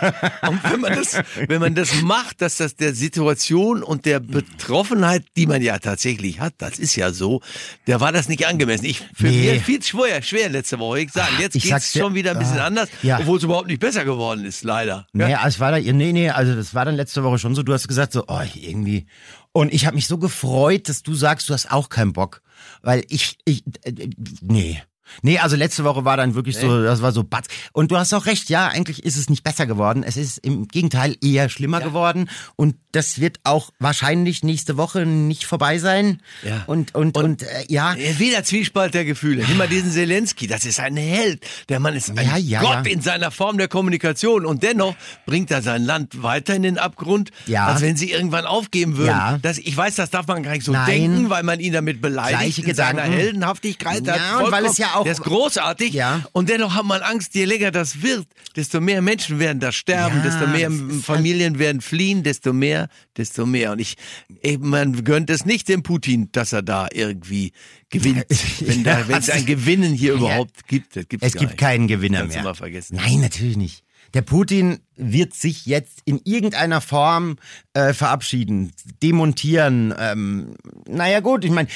Und 0.47 0.63
wenn 0.71 0.79
man 0.79 0.93
das, 0.95 1.17
wenn 1.47 1.59
man 1.59 1.75
das 1.75 2.01
macht, 2.01 2.41
dass 2.41 2.57
das 2.57 2.75
der 2.75 2.93
Situation 2.93 3.83
und 3.83 4.05
der 4.05 4.19
Betroffenheit, 4.19 5.25
die 5.35 5.47
man 5.47 5.61
ja 5.61 5.79
tatsächlich 5.79 6.39
hat, 6.39 6.53
das 6.59 6.79
ist 6.79 6.92
ja 6.95 7.11
so, 7.11 7.41
da 7.85 7.99
war 7.99 8.11
das 8.11 8.27
nicht 8.29 8.47
angemessen. 8.47 8.85
Ich, 8.85 8.99
für 9.13 9.27
Nee. 9.27 9.53
mir 9.53 9.61
fiel 9.61 9.79
es 9.79 9.87
schwer, 9.87 10.21
schwer 10.21 10.49
letzte 10.49 10.79
Woche. 10.79 11.01
Ich 11.01 11.11
sagen, 11.11 11.33
jetzt 11.39 11.55
Ich 11.55 11.63
geht's 11.63 11.71
sag's 11.73 11.91
dir, 11.91 11.99
schon 11.99 12.13
wieder 12.15 12.31
ein 12.31 12.39
bisschen 12.39 12.59
ah, 12.59 12.65
anders, 12.65 12.89
ja. 13.01 13.19
obwohl 13.19 13.37
es 13.37 13.43
überhaupt 13.43 13.67
nicht 13.67 13.79
besser 13.79 14.05
geworden 14.05 14.45
ist, 14.45 14.63
leider. 14.63 15.07
Nee, 15.13 15.35
es 15.45 15.59
war 15.59 15.71
da, 15.71 15.79
nee, 15.79 16.13
nee, 16.13 16.29
also 16.29 16.55
das 16.55 16.73
war 16.73 16.85
dann 16.85 16.95
letzte 16.95 17.23
Woche 17.23 17.39
schon 17.39 17.55
so. 17.55 17.63
Du 17.63 17.73
hast 17.73 17.87
gesagt 17.87 18.13
so, 18.13 18.25
oh, 18.27 18.41
irgendwie. 18.55 19.05
Und 19.51 19.73
ich 19.73 19.85
habe 19.85 19.95
mich 19.95 20.07
so 20.07 20.17
gefreut, 20.17 20.89
dass 20.89 21.03
du 21.03 21.13
sagst, 21.13 21.49
du 21.49 21.53
hast 21.53 21.71
auch 21.71 21.89
keinen 21.89 22.13
Bock. 22.13 22.41
Weil 22.81 23.03
ich, 23.09 23.37
ich, 23.45 23.63
äh, 23.83 24.09
nee. 24.41 24.81
Nee, 25.21 25.39
also 25.39 25.55
letzte 25.55 25.83
Woche 25.83 26.05
war 26.05 26.17
dann 26.17 26.35
wirklich 26.35 26.57
so, 26.57 26.81
das 26.83 27.01
war 27.01 27.11
so 27.11 27.23
batz. 27.23 27.47
Und 27.71 27.91
du 27.91 27.97
hast 27.97 28.13
auch 28.13 28.25
recht, 28.25 28.49
ja, 28.49 28.67
eigentlich 28.67 29.03
ist 29.03 29.17
es 29.17 29.29
nicht 29.29 29.43
besser 29.43 29.65
geworden. 29.65 30.03
Es 30.03 30.17
ist 30.17 30.37
im 30.39 30.67
Gegenteil 30.67 31.15
eher 31.21 31.49
schlimmer 31.49 31.81
geworden. 31.81 32.29
Und 32.55 32.75
das 32.91 33.19
wird 33.19 33.39
auch 33.43 33.71
wahrscheinlich 33.79 34.43
nächste 34.43 34.77
Woche 34.77 35.05
nicht 35.05 35.45
vorbei 35.45 35.77
sein. 35.79 36.21
Ja. 36.43 36.63
Und, 36.67 36.95
und, 36.95 37.17
und, 37.17 37.43
äh, 37.43 37.47
ja. 37.67 37.93
Ja, 37.95 38.19
Wieder 38.19 38.43
Zwiespalt 38.43 38.93
der 38.93 39.05
Gefühle. 39.05 39.43
Nimm 39.47 39.57
mal 39.57 39.67
diesen 39.67 39.91
Zelensky, 39.91 40.47
das 40.47 40.65
ist 40.65 40.79
ein 40.79 40.95
Held. 40.95 41.45
Der 41.69 41.79
Mann 41.79 41.95
ist 41.95 42.09
ein 42.09 42.15
Ja, 42.25 42.37
ja, 42.37 42.61
Gott 42.61 42.85
ja. 42.85 42.91
in 42.91 43.01
seiner 43.01 43.31
Form 43.31 43.57
der 43.57 43.67
Kommunikation 43.67 44.45
und 44.45 44.63
dennoch 44.63 44.95
bringt 45.25 45.51
er 45.51 45.61
sein 45.61 45.83
Land 45.83 46.21
weiter 46.23 46.55
in 46.55 46.63
den 46.63 46.77
Abgrund, 46.77 47.31
Ja. 47.45 47.67
als 47.67 47.81
wenn 47.81 47.95
sie 47.97 48.11
irgendwann 48.11 48.45
aufgeben 48.45 48.97
würden. 48.97 49.07
Ja. 49.09 49.39
Das, 49.41 49.57
ich 49.57 49.75
weiß, 49.75 49.95
das 49.95 50.09
darf 50.09 50.27
man 50.27 50.43
gar 50.43 50.51
nicht 50.53 50.65
so 50.65 50.71
Nein. 50.71 50.85
denken, 50.85 51.29
weil 51.29 51.43
man 51.43 51.59
ihn 51.59 51.73
damit 51.73 52.01
beleidigt 52.01 52.39
Gleiche 52.39 52.61
in 52.61 52.75
seiner 52.75 52.91
Gedanken. 53.01 53.17
Heldenhaftigkeit. 53.17 54.05
Ja, 54.05 54.39
und 54.39 54.51
weil 54.51 54.65
es 54.65 54.77
ja 54.77 54.92
auch- 54.95 55.03
Der 55.03 55.13
ist 55.13 55.21
großartig 55.21 55.93
Ja. 55.93 56.23
und 56.31 56.49
dennoch 56.49 56.73
hat 56.75 56.85
man 56.85 57.01
Angst, 57.01 57.35
je 57.35 57.45
länger 57.45 57.71
das 57.71 58.01
wird, 58.01 58.25
desto 58.55 58.79
mehr 58.81 59.01
Menschen 59.01 59.39
werden 59.39 59.59
da 59.59 59.71
sterben, 59.71 60.17
Ja, 60.17 60.23
desto 60.23 60.47
mehr 60.47 60.69
halt- 60.69 61.03
Familien 61.03 61.59
werden 61.59 61.81
fliehen, 61.81 62.23
desto 62.23 62.53
mehr, 62.53 62.87
desto 63.17 63.45
mehr. 63.45 63.71
Und 63.71 63.79
ich, 63.79 63.95
eben, 64.41 64.69
man 64.69 65.03
gönnt 65.03 65.29
es 65.29 65.45
nicht 65.45 65.67
dem 65.69 65.83
Putin, 65.83 66.29
dass 66.31 66.53
er 66.53 66.61
da 66.61 66.87
irgendwie 66.91 67.51
gewinnt. 67.89 68.25
Wenn 68.59 68.85
wenn 68.85 69.17
es 69.17 69.29
ein 69.29 69.45
Gewinnen 69.45 69.93
hier 69.93 70.13
überhaupt 70.13 70.67
gibt, 70.67 70.95
Es 70.97 71.33
gibt 71.35 71.57
keinen 71.57 71.87
Gewinner 71.87 72.19
Kannst 72.27 72.35
mehr. 72.43 72.81
Nein, 72.91 73.21
natürlich 73.21 73.57
nicht. 73.57 73.83
Der 74.13 74.21
Putin 74.21 74.79
wird 74.95 75.33
sich 75.33 75.65
jetzt 75.65 75.99
in 76.05 76.21
irgendeiner 76.23 76.81
Form 76.81 77.37
äh, 77.73 77.93
verabschieden, 77.93 78.71
demontieren. 79.01 79.93
Ähm, 79.97 80.55
naja 80.87 81.19
gut, 81.19 81.43
ich 81.43 81.51
meine, 81.51 81.67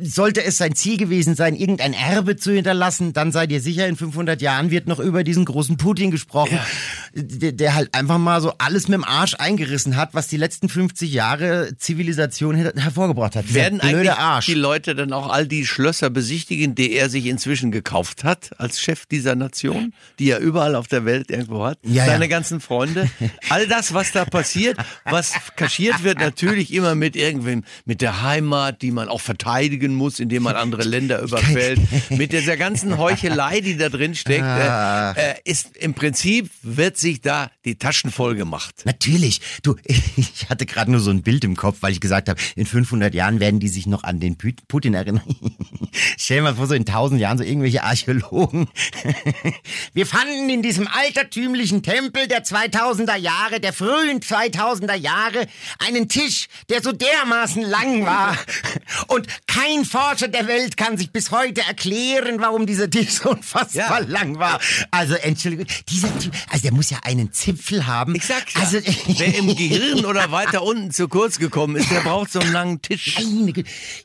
sollte 0.00 0.44
es 0.44 0.58
sein 0.58 0.74
Ziel 0.74 0.96
gewesen 0.96 1.34
sein, 1.34 1.56
irgendein 1.56 1.92
Erbe 1.92 2.36
zu 2.36 2.52
hinterlassen, 2.52 3.12
dann 3.12 3.32
seid 3.32 3.50
ihr 3.50 3.60
sicher, 3.60 3.86
in 3.86 3.96
500 3.96 4.40
Jahren 4.40 4.70
wird 4.70 4.86
noch 4.86 5.00
über 5.00 5.24
diesen 5.24 5.44
großen 5.44 5.76
Putin 5.76 6.10
gesprochen, 6.10 6.58
der, 7.14 7.52
der 7.52 7.74
halt 7.74 7.94
einfach 7.94 8.18
mal 8.18 8.40
so 8.40 8.52
alles 8.58 8.88
mit 8.88 8.94
dem 8.94 9.04
Arsch 9.04 9.34
eingerissen 9.38 9.96
hat, 9.96 10.14
was 10.14 10.28
die 10.28 10.36
letzten 10.36 10.68
50 10.68 11.12
Jahre 11.12 11.76
Zivilisation 11.78 12.54
her 12.54 12.72
hervorgebracht 12.76 13.34
hat. 13.34 13.52
Werden 13.54 13.80
eigentlich 13.80 14.12
Arsch. 14.12 14.46
die 14.46 14.54
Leute 14.54 14.94
dann 14.94 15.12
auch 15.12 15.28
all 15.28 15.46
die 15.46 15.66
Schlösser 15.66 16.10
besichtigen, 16.10 16.74
die 16.74 16.92
er 16.92 17.10
sich 17.10 17.26
inzwischen 17.26 17.72
gekauft 17.72 18.24
hat 18.24 18.50
als 18.58 18.80
Chef 18.80 19.06
dieser 19.06 19.34
Nation, 19.34 19.92
die 20.18 20.30
er 20.30 20.38
überall 20.38 20.74
auf 20.74 20.86
der 20.86 21.04
Welt 21.04 21.30
irgendwo 21.30 21.64
hat? 21.64 21.78
Ja, 21.82 22.06
Seine 22.06 22.27
ja. 22.28 22.36
ganzen 22.36 22.60
Freunde. 22.60 23.10
All 23.48 23.66
das, 23.66 23.94
was 23.94 24.12
da 24.12 24.24
passiert, 24.24 24.76
was 25.04 25.32
kaschiert 25.56 26.02
wird, 26.04 26.18
natürlich 26.18 26.72
immer 26.72 26.94
mit 26.94 27.16
irgendwem, 27.16 27.64
mit 27.84 28.00
der 28.00 28.22
Heimat, 28.22 28.82
die 28.82 28.90
man 28.90 29.08
auch 29.08 29.20
verteidigen 29.20 29.94
muss, 29.94 30.20
indem 30.20 30.44
man 30.44 30.56
andere 30.56 30.82
Länder 30.84 31.20
überfällt, 31.20 31.80
mit 32.10 32.32
dieser 32.32 32.56
ganzen 32.56 32.98
Heuchelei, 32.98 33.60
die 33.60 33.76
da 33.76 33.88
drin 33.88 34.14
steckt, 34.14 34.42
Ah. 34.44 35.12
äh, 35.12 35.30
äh, 35.32 35.34
ist 35.44 35.76
im 35.76 35.94
Prinzip 35.94 36.50
wird 36.62 36.96
sich 36.96 37.20
da 37.20 37.50
die 37.64 37.76
Taschen 37.76 38.10
voll 38.10 38.34
gemacht. 38.34 38.82
Natürlich. 38.84 39.40
Du, 39.62 39.76
ich 39.84 40.48
hatte 40.48 40.66
gerade 40.66 40.90
nur 40.90 41.00
so 41.00 41.10
ein 41.10 41.22
Bild 41.22 41.44
im 41.44 41.56
Kopf, 41.56 41.78
weil 41.80 41.92
ich 41.92 42.00
gesagt 42.00 42.28
habe, 42.28 42.40
in 42.56 42.66
500 42.66 43.14
Jahren 43.14 43.40
werden 43.40 43.60
die 43.60 43.68
sich 43.68 43.86
noch 43.86 44.04
an 44.04 44.20
den 44.20 44.36
Putin 44.36 44.94
erinnern. 44.94 45.22
Stell 46.18 46.38
dir 46.38 46.42
mal 46.44 46.54
vor, 46.54 46.66
so 46.66 46.74
in 46.74 46.82
1000 46.82 47.20
Jahren 47.20 47.38
so 47.38 47.44
irgendwelche 47.44 47.82
Archäologen. 47.82 48.68
Wir 49.92 50.06
fanden 50.06 50.48
in 50.48 50.62
diesem 50.62 50.88
altertümlichen 50.88 51.82
Tempel 51.82 52.17
der 52.26 52.44
2000er 52.44 53.16
Jahre, 53.16 53.60
der 53.60 53.72
frühen 53.72 54.20
2000er 54.20 54.94
Jahre, 54.94 55.46
einen 55.86 56.08
Tisch, 56.08 56.48
der 56.68 56.82
so 56.82 56.92
dermaßen 56.92 57.62
lang 57.62 58.04
war. 58.04 58.36
Und 59.08 59.26
kein 59.46 59.84
Forscher 59.84 60.28
der 60.28 60.46
Welt 60.48 60.76
kann 60.76 60.96
sich 60.98 61.10
bis 61.12 61.30
heute 61.30 61.60
erklären, 61.62 62.40
warum 62.40 62.66
dieser 62.66 62.90
Typ 62.90 63.08
so 63.10 63.30
unfassbar 63.30 64.00
Ja. 64.02 64.06
lang 64.08 64.38
war. 64.38 64.58
Also, 64.90 65.14
Entschuldigung, 65.14 65.66
dieser 65.88 66.16
Typ, 66.18 66.32
also 66.50 66.62
der 66.62 66.72
muss 66.72 66.90
ja 66.90 66.98
einen 67.04 67.32
Zipfel 67.32 67.86
haben. 67.86 68.14
Ich 68.14 68.24
sag's 68.24 68.54
ja. 68.54 68.60
Also, 68.60 68.78
Wer 69.18 69.34
im 69.36 69.54
Gehirn 69.54 70.04
oder 70.04 70.30
weiter 70.32 70.62
unten 70.62 70.90
zu 70.90 71.08
kurz 71.08 71.38
gekommen 71.38 71.76
ist, 71.76 71.90
der 71.90 72.00
braucht 72.00 72.32
so 72.32 72.40
einen 72.40 72.52
langen 72.52 72.82
Tisch. 72.82 73.16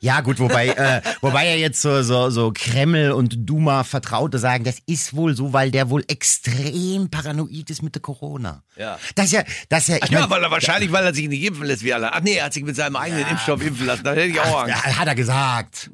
Ja, 0.02 0.22
gut, 0.22 0.40
wobei, 0.40 0.68
äh, 0.70 1.02
wobei 1.22 1.48
ja 1.50 1.56
jetzt 1.56 1.82
so, 1.82 2.04
so, 2.04 2.30
so 2.30 2.52
Kreml 2.54 3.12
und 3.12 3.50
Duma-Vertraute 3.50 4.40
sagen, 4.40 4.64
das 4.64 4.78
ist 4.86 5.16
wohl 5.16 5.36
so, 5.36 5.54
weil 5.54 5.72
der 5.72 5.90
wohl 5.90 6.04
extrem 6.08 7.10
paranoid 7.10 7.70
ist 7.70 7.82
mit 7.84 7.96
der 7.96 8.02
Corona. 8.04 8.62
Ja. 8.78 9.00
Das 9.16 9.26
ist 9.26 9.32
ja, 9.32 9.44
das 9.70 9.90
ist 9.90 9.90
ja, 9.90 9.96
ich 10.04 10.12
Ja, 10.12 10.20
mein, 10.22 10.30
weil 10.30 10.44
er 10.44 10.52
wahrscheinlich, 10.52 10.92
weil 10.92 11.04
er 11.04 11.14
sich 11.14 11.28
nicht 11.28 11.44
impfen 11.44 11.66
lässt 11.66 11.84
wie 11.84 11.94
alle. 11.94 12.14
Ach 12.14 12.22
nee, 12.22 12.36
er 12.36 12.46
hat 12.46 12.54
sich 12.54 12.64
mit 12.64 12.76
seinem 12.76 12.96
eigenen 12.96 13.28
Impfstoff 13.28 13.62
impfen 13.66 13.88
lassen. 13.88 14.04
Da 14.04 14.12
hätte 14.12 14.28
ich 14.28 14.40
auch 14.40 14.62
Angst. 14.64 14.76
ja, 14.86 14.98
hat 14.98 15.08
er 15.08 15.16
gesagt. 15.16 15.90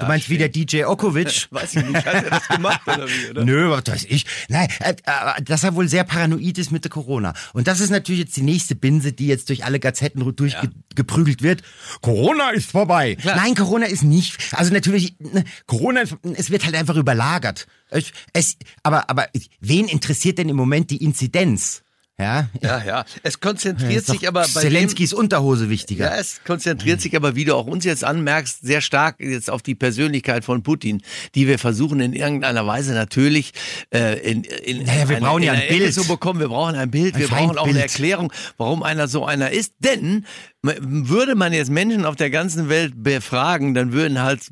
Du 0.00 0.06
meinst 0.06 0.28
wie 0.28 0.38
der 0.38 0.48
DJ 0.48 0.84
Okovic? 0.84 1.48
Weiß 1.50 1.74
ich 1.76 1.84
nicht, 1.84 2.06
hat 2.06 2.24
er 2.24 2.30
das 2.30 2.48
gemacht 2.48 2.80
oder 2.86 3.08
wie, 3.08 3.30
oder? 3.30 3.44
Nö, 3.44 3.70
was 3.70 3.84
weiß 3.86 4.06
ich. 4.08 4.26
Nein, 4.48 4.68
äh, 4.80 4.94
äh, 5.04 5.42
dass 5.42 5.64
er 5.64 5.74
wohl 5.74 5.88
sehr 5.88 6.04
paranoid 6.04 6.58
ist 6.58 6.72
mit 6.72 6.84
der 6.84 6.90
Corona. 6.90 7.34
Und 7.52 7.66
das 7.66 7.80
ist 7.80 7.90
natürlich 7.90 8.22
jetzt 8.22 8.36
die 8.36 8.42
nächste 8.42 8.74
Binse, 8.74 9.12
die 9.12 9.26
jetzt 9.26 9.48
durch 9.48 9.64
alle 9.64 9.80
Gazetten 9.80 10.34
durchgeprügelt 10.34 11.42
wird. 11.42 11.62
Corona 12.00 12.50
ist 12.50 12.70
vorbei. 12.70 13.16
Nein, 13.24 13.54
Corona 13.54 13.86
ist 13.86 14.02
nicht. 14.02 14.38
Also 14.52 14.72
natürlich, 14.72 15.14
ne, 15.18 15.44
Corona, 15.66 16.02
es 16.34 16.50
wird 16.50 16.64
halt 16.64 16.74
einfach 16.74 16.96
überlagert. 16.96 17.66
Es, 17.90 18.12
es, 18.32 18.56
aber, 18.82 19.10
aber 19.10 19.28
wen 19.60 19.88
interessiert 19.88 20.38
denn 20.38 20.48
im 20.48 20.56
Moment 20.56 20.90
die 20.90 21.04
Inzidenz? 21.04 21.82
Ja, 22.22 22.48
Ja, 22.62 22.82
ja. 22.84 23.04
Es 23.22 23.40
konzentriert 23.40 24.02
ist 24.02 24.06
sich 24.06 24.28
aber 24.28 24.40
bei 24.42 24.46
dem, 24.62 24.70
Zelenskis 24.70 25.12
Unterhose 25.12 25.68
wichtiger. 25.68 26.06
Ja, 26.06 26.16
es 26.20 26.40
konzentriert 26.44 27.00
sich 27.00 27.16
aber, 27.16 27.34
wie 27.36 27.44
du 27.44 27.54
auch 27.56 27.66
uns 27.66 27.84
jetzt 27.84 28.04
anmerkst, 28.04 28.60
sehr 28.62 28.80
stark 28.80 29.16
jetzt 29.20 29.50
auf 29.50 29.62
die 29.62 29.74
Persönlichkeit 29.74 30.44
von 30.44 30.62
Putin, 30.62 31.02
die 31.34 31.46
wir 31.46 31.58
versuchen 31.58 32.00
in 32.00 32.12
irgendeiner 32.12 32.66
Weise 32.66 32.92
natürlich 32.94 33.52
äh, 33.92 34.18
in, 34.20 34.44
in 34.44 34.84
Naja, 34.84 35.08
wir 35.08 35.16
eine- 35.16 35.26
brauchen 35.26 35.42
ja 35.42 35.54
in 35.54 35.60
ein 35.60 35.68
Bild. 35.68 35.94
zu 35.94 36.06
bekommen. 36.06 36.40
Wir 36.40 36.48
brauchen 36.48 36.76
ein 36.76 36.90
Bild, 36.90 37.14
Ein 37.14 37.20
wir 37.20 37.28
brauchen 37.28 37.58
auch 37.58 37.66
eine. 37.66 37.80
Erklärung, 37.82 38.32
warum 38.56 38.82
einer 38.82 39.08
so 39.08 39.24
einer 39.26 39.50
ist. 39.50 39.74
Denn 39.80 40.24
würde 40.62 41.34
man 41.34 41.52
jetzt 41.52 41.70
Menschen 41.70 42.04
auf 42.04 42.14
der 42.14 42.30
ganzen 42.30 42.68
Welt 42.68 42.92
befragen, 43.02 43.74
dann 43.74 43.92
würden 43.92 44.22
halt 44.22 44.42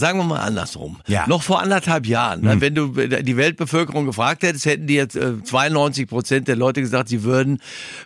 Sagen 0.00 0.18
wir 0.18 0.24
mal 0.24 0.40
andersrum. 0.40 0.98
Ja. 1.06 1.26
Noch 1.28 1.42
vor 1.42 1.60
anderthalb 1.62 2.06
Jahren, 2.06 2.40
ne, 2.40 2.60
wenn 2.60 2.74
du 2.74 2.88
die 2.88 3.36
Weltbevölkerung 3.36 4.06
gefragt 4.06 4.42
hättest, 4.42 4.64
hätten 4.64 4.86
die 4.86 4.94
jetzt 4.94 5.14
äh, 5.14 5.42
92 5.44 6.08
Prozent 6.08 6.48
der 6.48 6.56
Leute 6.56 6.80
gesagt, 6.80 7.08
sie 7.10 7.22
würden 7.22 7.60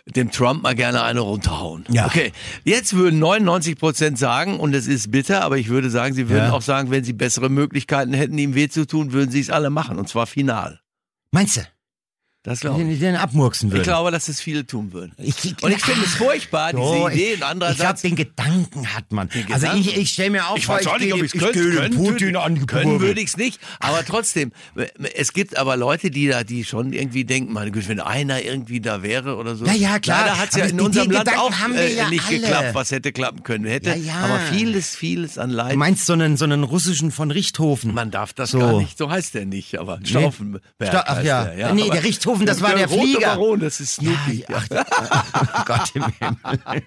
dem 0.05 0.29
Trump 0.29 0.61
mal 0.63 0.75
gerne 0.75 1.01
eine 1.03 1.21
runterhauen. 1.21 1.85
Ja. 1.89 2.05
Okay, 2.05 2.33
jetzt 2.65 2.93
würden 2.95 3.19
99 3.19 3.77
Prozent 3.77 4.19
sagen, 4.19 4.59
und 4.59 4.75
es 4.75 4.87
ist 4.87 5.09
bitter, 5.09 5.41
aber 5.43 5.57
ich 5.57 5.69
würde 5.69 5.89
sagen, 5.89 6.13
sie 6.13 6.29
würden 6.29 6.47
Ja. 6.47 6.51
auch 6.51 6.61
sagen, 6.61 6.91
wenn 6.91 7.03
sie 7.03 7.13
bessere 7.13 7.49
Möglichkeiten 7.49 8.13
hätten, 8.13 8.37
ihm 8.37 8.53
weh 8.55 8.67
zu 8.67 8.85
tun, 8.85 9.13
würden 9.13 9.31
sie 9.31 9.39
es 9.39 9.49
alle 9.49 9.69
machen, 9.69 9.97
und 9.97 10.09
zwar 10.09 10.27
final. 10.27 10.81
Meinst 11.31 11.57
du? 11.57 11.61
Das 12.45 12.59
glaube 12.59 12.77
Den, 12.79 12.91
ich. 12.91 12.99
den 12.99 13.15
abmurksen 13.15 13.69
Ich 13.69 13.73
würden. 13.73 13.83
glaube, 13.83 14.11
dass 14.11 14.27
es 14.29 14.39
viele 14.39 14.65
tun 14.67 14.93
würden. 14.93 15.11
Ich- 15.17 15.61
und 15.63 15.71
ich 15.71 15.81
finde 15.83 16.05
es 16.05 16.13
furchtbar, 16.15 16.71
diese 16.73 16.83
So, 16.83 17.09
Idee. 17.09 17.33
Ich, 17.33 17.37
Und 17.37 17.43
andererseits, 17.43 18.03
ich 18.03 18.15
glaube, 18.15 18.23
den 18.23 18.35
Gedanken 18.55 18.95
hat 18.95 19.11
man. 19.11 19.29
Also 19.51 19.65
Gedanken? 19.67 19.77
ich, 19.81 19.97
ich 19.97 20.09
stelle 20.11 20.29
mir 20.29 20.47
auch 20.47 20.55
Ich 20.57 20.67
vor, 20.67 20.75
weiß 20.75 20.85
auch 20.87 20.99
nicht, 20.99 21.11
ob 21.13 21.23
ich's 21.23 21.33
könnte. 21.33 21.89
Putin 21.95 22.19
würde- 22.33 22.41
an 22.41 22.65
können 22.67 22.99
würde 23.01 23.19
ich 23.19 23.29
es 23.29 23.37
nicht. 23.37 23.59
Aber 23.79 24.05
trotzdem, 24.05 24.51
es 25.15 25.33
gibt 25.33 25.57
aber 25.57 25.75
Leute, 25.75 26.11
die 26.11 26.27
da, 26.27 26.43
die 26.43 26.63
schon 26.65 26.93
irgendwie 26.93 27.25
denken, 27.25 27.51
meine 27.51 27.71
Güte, 27.71 27.87
wenn 27.89 27.99
einer 27.99 28.41
irgendwie 28.43 28.79
da 28.79 29.01
wäre 29.01 29.37
oder 29.37 29.55
so. 29.55 29.65
Ja, 29.65 29.73
ja, 29.73 29.97
klar. 29.99 30.21
Leider 30.27 30.37
hat 30.37 30.49
es 30.51 30.55
ja 30.57 30.65
in 30.65 30.77
die- 30.77 30.83
unserem 30.83 31.09
Land 31.09 31.25
Gedanken 31.29 31.41
auch 31.73 31.75
äh, 31.75 31.95
ja 31.95 32.09
nicht 32.09 32.27
alle. 32.27 32.39
geklappt, 32.39 32.69
was 32.75 32.91
hätte 32.91 33.11
klappen 33.11 33.41
können. 33.41 33.65
Hätte, 33.65 33.89
Ja, 33.89 33.95
ja. 33.95 34.13
aber 34.19 34.39
vieles, 34.51 34.95
vieles 34.95 35.39
an 35.39 35.49
Leid. 35.49 35.73
Du 35.73 35.77
meinst 35.77 36.05
so 36.05 36.13
einen, 36.13 36.37
so 36.37 36.45
einen 36.45 36.63
russischen 36.63 37.09
von 37.11 37.31
Richthofen? 37.31 37.93
man 37.95 38.11
darf 38.11 38.33
das 38.33 38.51
So. 38.51 38.59
gar 38.59 38.77
nicht, 38.77 38.97
so 38.99 39.09
heißt 39.09 39.33
der 39.33 39.45
nicht, 39.47 39.79
aber 39.79 39.99
Stauffenberg 40.03 40.61
Sta- 40.83 41.03
ach 41.07 41.23
ja. 41.23 41.45
der, 41.45 41.73
Nee, 41.73 41.89
der 41.89 42.03
Richthofen, 42.03 42.34
das 42.43 42.61
war 42.61 42.75
der 42.75 42.87
rote 42.87 43.01
Flieger. 43.01 43.27
Baron, 43.35 43.59
das 43.59 43.79
ist 43.79 43.93
Snoopy. 43.95 44.45
Ja, 44.49 44.61
ach, 44.79 45.65
Gott 45.65 45.91
im 45.93 46.03
Himmel. 46.19 46.83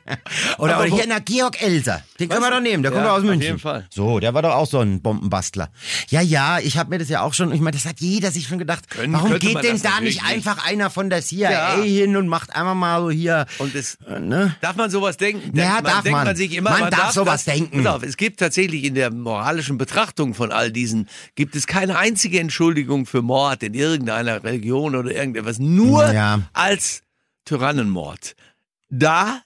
Oder, 0.59 0.75
Aber 0.76 0.85
oder 0.85 0.95
hier, 0.95 1.05
na, 1.09 1.19
Georg 1.21 1.61
Elser. 1.62 2.02
Den 2.19 2.28
können 2.28 2.43
wir 2.43 2.50
doch 2.50 2.61
nehmen, 2.61 2.83
der 2.83 2.93
kommt 2.93 3.02
Ja, 3.05 3.09
doch 3.09 3.14
aus 3.17 3.23
auf 3.23 3.25
München. 3.26 3.43
jeden 3.47 3.59
Fall. 3.59 3.87
So, 3.90 4.19
der 4.21 4.35
war 4.35 4.43
doch 4.43 4.55
auch 4.55 4.67
so 4.67 4.81
ein 4.81 5.00
Bombenbastler. 5.00 5.71
Ja, 6.09 6.21
ja, 6.21 6.59
ich 6.59 6.76
habe 6.78 6.90
mir 6.90 6.99
das 6.99 7.09
ja 7.09 7.23
auch 7.23 7.35
schon, 7.35 7.52
ich 7.52 7.61
meine, 7.61 7.76
das 7.76 7.85
hat 7.87 8.00
jeder 8.00 8.31
sich 8.31 8.47
schon 8.49 8.59
gedacht. 8.59 8.88
Können- 8.90 9.12
warum 9.12 9.38
geht 9.38 9.55
man 9.55 9.62
denn 9.62 9.73
das 9.81 9.83
da 9.83 10.00
nicht 10.00 10.23
einfach 10.25 10.67
einer 10.67 10.90
von 10.90 11.11
der 11.11 11.23
CIA 11.23 11.50
Ja. 11.50 11.83
hin 11.83 12.17
und 12.17 12.28
macht 12.28 12.55
einmal 12.55 12.75
mal 12.75 13.00
so 13.00 13.11
hier, 13.11 13.47
Und 13.59 13.75
es, 13.75 13.97
äh, 14.09 14.19
ne? 14.19 14.55
Darf 14.61 14.76
man 14.76 14.90
sowas 14.90 15.17
denken? 15.17 15.57
Ja, 15.57 15.75
man, 15.75 15.85
darf 15.85 16.02
denkt 16.02 16.11
man. 16.19 16.26
man 16.26 16.37
sich 16.37 16.55
immer, 16.57 16.71
Man 16.71 16.90
darf 16.90 17.12
sowas 17.12 17.45
das, 17.45 17.55
denken. 17.55 17.87
Auf, 17.87 18.02
es 18.02 18.17
gibt 18.17 18.40
tatsächlich 18.40 18.85
in 18.85 18.95
der 18.95 19.11
moralischen 19.12 19.78
Betrachtung 19.78 20.35
von 20.35 20.52
all 20.52 20.71
diesen, 20.73 21.09
gibt 21.35 21.55
es 21.57 21.67
keine 21.67 21.97
einzige 21.99 22.40
Entschuldigung 22.40 23.07
für 23.07 23.23
Mord 23.23 23.62
in 23.62 23.75
irgendeiner 23.75 24.43
Religion 24.43 24.95
oder 24.97 25.11
irgendetwas, 25.38 25.59
nur 25.59 26.12
Ja. 26.12 26.42
als 26.52 27.02
Tyrannenmord. 27.45 28.35
Da 28.90 29.42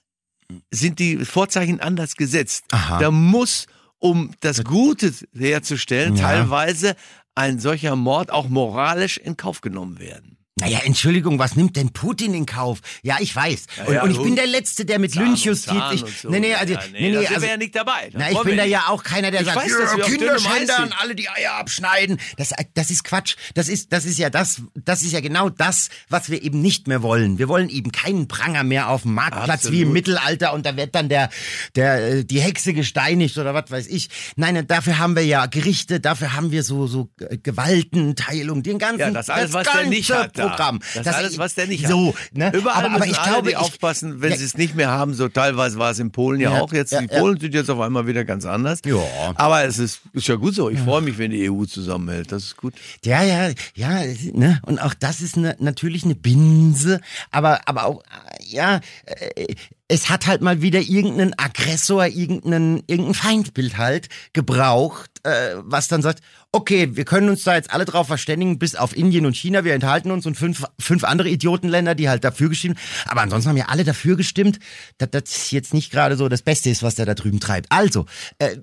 sind 0.71 0.99
die 0.99 1.23
Vorzeichen 1.25 1.79
anders 1.79 2.15
gesetzt. 2.15 2.65
Aha. 2.71 2.99
Da 2.99 3.11
muss, 3.11 3.65
um 3.99 4.31
das 4.41 4.63
Gute 4.63 5.13
herzustellen, 5.33 6.15
Ja. 6.15 6.27
teilweise 6.27 6.95
ein 7.35 7.59
solcher 7.59 7.95
Mord 7.95 8.31
auch 8.31 8.47
moralisch 8.49 9.17
in 9.17 9.37
Kauf 9.37 9.61
genommen 9.61 9.99
werden. 9.99 10.37
Naja, 10.63 10.79
Entschuldigung, 10.85 11.39
was 11.39 11.55
nimmt 11.57 11.75
denn 11.75 11.91
Putin 11.91 12.33
in 12.33 12.45
Kauf? 12.45 12.79
Ja, 13.01 13.17
ich 13.19 13.35
weiß. 13.35 13.65
und, 13.85 13.93
ja, 13.93 14.03
und 14.03 14.11
ich 14.11 14.21
bin 14.21 14.35
der 14.35 14.47
Letzte, 14.47 14.85
der 14.85 14.97
mit 14.97 15.13
Lynchjustiz. 15.15 16.21
so. 16.21 16.29
nee, 16.29 16.39
nee, 16.39 16.53
also, 16.53 16.73
Ja, 16.73 16.79
nee, 16.93 17.09
nee, 17.09 17.13
da 17.13 17.19
sind 17.19 17.29
also, 17.29 17.41
wir 17.41 17.49
ja 17.49 17.57
nicht 17.57 17.75
dabei. 17.75 18.09
Das 18.11 18.13
Na, 18.15 18.31
ich 18.31 18.41
bin 18.43 18.55
da 18.55 18.63
ja 18.63 18.85
auch 18.87 19.03
keiner, 19.03 19.29
der 19.29 19.41
Ich 19.41 19.47
sagt, 19.47 19.57
weiß, 19.57 19.71
ja, 19.97 20.05
Kinderschändern, 20.05 20.93
alle 20.97 21.15
die 21.15 21.27
Eier 21.27 21.55
abschneiden. 21.55 22.17
Das, 22.37 22.53
das 22.73 22.91
ist 22.91 23.03
Quatsch. 23.03 23.35
Das 23.55 23.67
ist, 23.67 23.91
das 23.91 24.05
ist 24.05 24.17
ja 24.17 24.29
das, 24.29 24.61
das 24.73 25.01
ist 25.01 25.11
ja 25.11 25.19
genau 25.19 25.49
das, 25.49 25.89
was 26.09 26.29
wir 26.29 26.41
eben 26.41 26.61
nicht 26.61 26.87
mehr 26.87 27.01
wollen. 27.01 27.39
Wir 27.39 27.49
wollen 27.49 27.69
eben 27.69 27.91
keinen 27.91 28.29
Pranger 28.29 28.63
mehr 28.63 28.89
auf 28.89 29.01
dem 29.01 29.13
Marktplatz 29.15 29.65
wie 29.65 29.81
im 29.81 29.89
Absolut. 29.89 29.93
Mittelalter 29.93 30.53
und 30.53 30.65
da 30.65 30.77
wird 30.77 30.95
dann 30.95 31.09
der, 31.09 31.29
der, 31.75 32.07
äh, 32.07 32.25
die 32.25 32.39
Hexe 32.39 32.73
gesteinigt 32.73 33.37
oder 33.37 33.53
was 33.53 33.69
weiß 33.69 33.87
ich. 33.87 34.09
Nein, 34.37 34.65
dafür 34.67 34.97
haben 34.97 35.15
wir 35.15 35.25
ja 35.25 35.45
Gerichte, 35.45 35.99
dafür 35.99 36.33
haben 36.33 36.51
wir 36.51 36.63
so, 36.63 36.87
so 36.87 37.09
Gewaltenteilung, 37.17 38.63
den 38.63 38.79
ganzen, 38.79 38.99
Ja, 38.99 39.11
das 39.11 39.29
alles, 39.29 39.53
was 39.53 39.67
der 39.67 39.87
nicht 39.87 40.11
hat. 40.11 40.37
Programm. 40.55 40.79
Das, 40.95 41.07
alles, 41.07 41.37
was 41.37 41.55
der 41.55 41.67
nicht 41.67 41.87
so, 41.87 42.09
hat. 42.09 42.37
Ne? 42.37 42.51
Überall 42.53 42.85
aber, 42.85 42.95
aber 42.95 43.07
ich 43.07 43.17
alle 43.17 43.31
glaube, 43.31 43.49
ich, 43.51 43.57
aufpassen, 43.57 44.21
wenn 44.21 44.31
Ja. 44.31 44.37
sie 44.37 44.45
es 44.45 44.57
nicht 44.57 44.75
mehr 44.75 44.89
haben. 44.89 45.13
So 45.13 45.27
teilweise 45.29 45.77
war 45.79 45.91
es 45.91 45.99
in 45.99 46.11
Polen 46.11 46.39
ja, 46.39 46.53
Ja, 46.53 46.61
auch. 46.61 46.71
Jetzt 46.73 46.91
ja, 46.91 47.01
die. 47.01 47.07
Polen 47.07 47.39
sind 47.39 47.53
jetzt 47.53 47.69
auf 47.69 47.79
einmal 47.79 48.07
wieder 48.07 48.25
ganz 48.25 48.45
anders. 48.45 48.79
Ja. 48.85 48.95
Aber 49.35 49.63
es 49.65 49.79
ist, 49.79 50.01
ist 50.13 50.27
ja 50.27 50.35
gut 50.35 50.55
so. 50.55 50.69
Ich 50.69 50.79
freue 50.79 51.01
mich, 51.01 51.17
wenn 51.17 51.31
die 51.31 51.49
EU 51.49 51.65
zusammenhält. 51.65 52.31
Das 52.31 52.43
ist 52.43 52.57
gut. 52.57 52.73
Ja, 53.03 53.23
ja, 53.23 53.49
ja, 53.75 54.01
ne? 54.33 54.59
Und 54.65 54.79
auch 54.79 54.93
das 54.93 55.21
ist 55.21 55.37
ne, 55.37 55.55
natürlich 55.59 56.03
eine 56.03 56.15
Binse, 56.15 56.99
aber, 57.31 57.61
aber 57.67 57.85
auch, 57.85 58.03
ja, 58.45 58.79
äh, 59.05 59.55
es 59.87 60.09
hat 60.09 60.27
halt 60.27 60.41
mal 60.41 60.61
wieder 60.61 60.79
irgendeinen 60.79 61.37
Aggressor, 61.37 62.07
irgendeinen, 62.07 62.83
irgendein 62.87 63.13
Feindbild 63.13 63.77
halt 63.77 64.07
gebraucht, 64.33 65.11
äh, 65.23 65.55
was 65.57 65.87
dann 65.87 66.01
sagt, 66.01 66.21
okay, 66.51 66.95
wir 66.95 67.05
können 67.05 67.29
uns 67.29 67.43
da 67.43 67.55
jetzt 67.55 67.71
alle 67.71 67.85
drauf 67.85 68.07
verständigen, 68.07 68.59
bis 68.59 68.75
auf 68.75 68.95
Indien 68.95 69.25
und 69.25 69.35
China, 69.35 69.63
wir 69.63 69.73
enthalten 69.73 70.11
uns 70.11 70.25
und 70.25 70.35
fünf, 70.35 70.63
fünf 70.79 71.03
andere 71.03 71.29
Idiotenländer, 71.29 71.95
die 71.95 72.09
halt 72.09 72.23
dafür 72.23 72.49
gestimmt 72.49 72.79
Aber 73.05 73.21
ansonsten 73.21 73.49
haben 73.49 73.57
ja 73.57 73.67
alle 73.67 73.83
dafür 73.83 74.15
gestimmt, 74.15 74.59
dass 74.97 75.11
das 75.11 75.51
jetzt 75.51 75.73
nicht 75.73 75.91
gerade 75.91 76.15
so 76.17 76.29
das 76.29 76.41
Beste 76.41 76.69
ist, 76.69 76.83
was 76.83 76.95
der 76.95 77.05
da 77.05 77.13
drüben 77.13 77.39
treibt. 77.39 77.71
Also, 77.71 78.05
äh, 78.39 78.57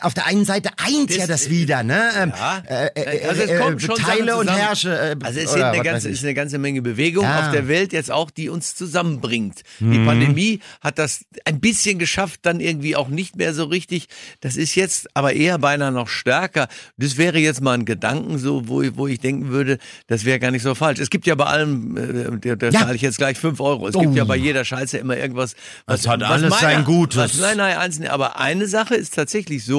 auf 0.00 0.12
der 0.14 0.26
einen 0.26 0.44
Seite 0.44 0.70
eint 0.76 1.08
Das- 1.10 1.16
ja 1.16 1.26
das 1.26 1.48
wieder, 1.48 1.82
ne? 1.82 2.10
Ähm, 2.18 2.32
Ja. 2.38 2.58
äh, 2.68 2.86
äh, 2.94 3.28
Also 3.28 3.42
es 3.42 3.50
äh, 3.50 3.58
kommen 3.58 3.80
schon 3.80 3.96
Teile 3.96 4.36
und. 4.36 4.50
Herrsche. 4.50 5.16
Also 5.22 5.40
es 5.40 5.52
sind 5.52 5.62
eine 5.62 5.82
ganze, 5.82 6.10
ist 6.10 6.22
eine 6.22 6.34
ganze 6.34 6.58
Menge 6.58 6.82
Bewegung 6.82 7.24
Ja. 7.24 7.46
auf 7.46 7.52
der 7.52 7.66
Welt 7.66 7.92
jetzt 7.94 8.10
auch, 8.10 8.30
die 8.30 8.50
uns 8.50 8.74
zusammenbringt. 8.74 9.62
Die 9.78 9.84
Mhm. 9.84 10.06
Pandemie 10.06 10.60
hat 10.82 10.98
das 10.98 11.24
ein 11.46 11.60
bisschen 11.60 11.98
geschafft, 11.98 12.40
dann 12.42 12.60
irgendwie 12.60 12.94
auch 12.94 13.08
nicht 13.08 13.36
mehr 13.36 13.54
so 13.54 13.64
richtig. 13.64 14.08
Das 14.40 14.56
ist 14.56 14.74
jetzt 14.74 15.08
aber 15.14 15.32
eher 15.32 15.56
beinahe 15.58 15.92
noch 15.92 16.08
stärker. 16.08 16.68
Das 16.98 17.16
wäre 17.16 17.38
jetzt 17.38 17.62
mal 17.62 17.72
ein 17.72 17.86
Gedanken 17.86 18.38
so, 18.38 18.68
wo, 18.68 18.82
ich- 18.82 18.96
wo 18.98 19.06
ich 19.06 19.18
denken 19.20 19.48
würde, 19.48 19.78
das 20.08 20.26
wäre 20.26 20.38
gar 20.38 20.50
nicht 20.50 20.62
so 20.62 20.74
falsch. 20.74 20.98
Es 21.00 21.08
gibt 21.08 21.26
ja 21.26 21.34
bei 21.36 21.46
allem, 21.46 21.96
äh, 22.42 22.56
da, 22.56 22.66
Ja. 22.68 22.80
zahle 22.80 22.96
ich 22.96 23.02
jetzt 23.02 23.16
gleich 23.18 23.38
fünf 23.38 23.60
Euro. 23.60 23.88
Es 23.88 23.94
gibt 23.94 24.12
Oh. 24.12 24.16
ja 24.16 24.24
bei 24.24 24.36
jeder 24.36 24.64
Scheiße 24.64 24.98
immer 24.98 25.16
irgendwas. 25.16 25.54
Was, 25.86 26.00
Es 26.00 26.06
hat 26.08 26.20
was 26.20 26.30
alles 26.30 26.60
sein 26.60 26.84
Gutes. 26.84 27.16
Was, 27.16 27.38
nein, 27.38 27.56
nein, 27.56 27.78
eins, 27.78 27.98
nicht. 27.98 28.10
aber 28.10 28.38
eine 28.38 28.66
Sache 28.66 28.94
ist 28.94 29.14
tatsächlich 29.14 29.64
so, 29.64 29.69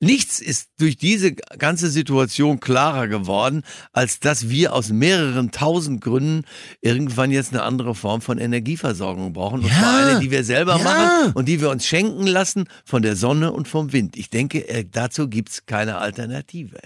nichts 0.00 0.40
ist 0.40 0.68
durch 0.78 0.96
diese 0.96 1.32
ganze 1.34 1.88
Situation 1.90 2.60
klarer 2.60 3.08
geworden, 3.08 3.62
als 3.92 4.20
dass 4.20 4.48
wir 4.48 4.72
aus 4.74 4.90
mehreren 4.90 5.50
tausend 5.52 6.00
Gründen 6.00 6.44
irgendwann 6.80 7.30
jetzt 7.30 7.52
eine 7.52 7.62
andere 7.62 7.94
Form 7.94 8.20
von 8.20 8.38
Energieversorgung 8.38 9.32
brauchen. 9.32 9.60
Und 9.60 9.68
Ja. 9.68 9.78
zwar 9.78 9.96
eine, 10.06 10.20
die 10.20 10.30
wir 10.30 10.44
selber 10.44 10.76
Ja. 10.78 10.82
machen 10.84 11.32
und 11.34 11.46
die 11.48 11.60
wir 11.60 11.70
uns 11.70 11.86
schenken 11.86 12.26
lassen 12.26 12.64
von 12.84 13.02
der 13.02 13.16
Sonne 13.16 13.52
und 13.52 13.68
vom 13.68 13.92
Wind. 13.92 14.16
Ich 14.16 14.30
denke, 14.30 14.68
äh, 14.68 14.84
dazu 14.90 15.28
gibt's 15.28 15.66
keine 15.66 15.98
Alternative. 15.98 16.78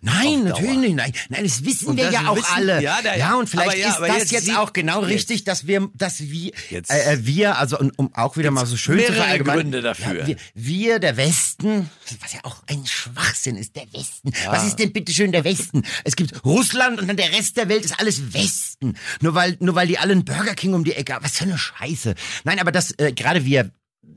Nein, 0.00 0.44
natürlich 0.44 0.76
nicht. 0.78 0.94
Nein, 0.94 1.12
nein, 1.28 1.42
das 1.42 1.64
wissen 1.64 1.88
Und 1.88 1.96
wir 1.96 2.04
das 2.04 2.14
ja 2.14 2.28
auch 2.28 2.36
wissen- 2.36 2.46
alle. 2.54 2.80
ja, 2.82 3.00
da- 3.02 3.16
ja, 3.16 3.34
und 3.34 3.48
vielleicht 3.48 3.78
ja, 3.78 3.88
ist 3.90 3.98
das 4.00 4.30
jetzt 4.30 4.46
jetzt, 4.46 4.56
auch 4.56 4.72
genau 4.72 5.00
jetzt. 5.00 5.08
richtig, 5.10 5.42
dass 5.44 5.66
wir, 5.66 5.88
dass 5.94 6.20
wir, 6.20 6.52
Jetzt. 6.70 6.90
äh, 6.92 7.14
äh, 7.14 7.26
wir, 7.26 7.58
also 7.58 7.78
um, 7.80 7.90
um 7.96 8.14
auch 8.14 8.36
wieder 8.36 8.52
mal 8.52 8.64
so 8.64 8.76
schön 8.76 9.00
zu 9.04 9.12
verallgemeinern. 9.12 9.62
Gründe 9.62 9.82
dafür. 9.82 10.20
Ja, 10.20 10.26
wir, 10.28 10.36
wir, 10.54 10.98
der 11.00 11.16
Westen, 11.16 11.90
was 12.20 12.32
ja 12.32 12.40
auch 12.44 12.62
ein 12.68 12.86
Schwachsinn 12.86 13.56
ist, 13.56 13.74
der 13.74 13.92
Westen. 13.92 14.30
Was 14.46 14.66
ist 14.68 14.76
denn 14.78 14.92
bitteschön 14.92 15.32
der 15.32 15.42
Westen? 15.42 15.82
Es 16.04 16.14
gibt 16.14 16.44
Russland 16.44 17.00
und 17.00 17.08
dann 17.08 17.16
der 17.16 17.32
Rest 17.32 17.56
der 17.56 17.68
Welt 17.68 17.84
ist 17.84 17.98
alles 17.98 18.32
Westen. 18.32 18.96
Nur 19.20 19.34
weil, 19.34 19.56
nur 19.58 19.74
weil 19.74 19.88
die 19.88 19.98
alle 19.98 20.12
einen 20.12 20.24
Burger 20.24 20.54
King 20.54 20.74
um 20.74 20.84
die 20.84 20.92
Ecke 20.92 21.14
haben. 21.14 21.24
Was 21.24 21.36
für 21.38 21.44
eine 21.44 21.58
Scheiße. 21.58 22.14
Nein, 22.44 22.60
aber 22.60 22.70
das, 22.70 22.92
äh, 22.98 23.12
gerade 23.12 23.44
wir, 23.44 23.72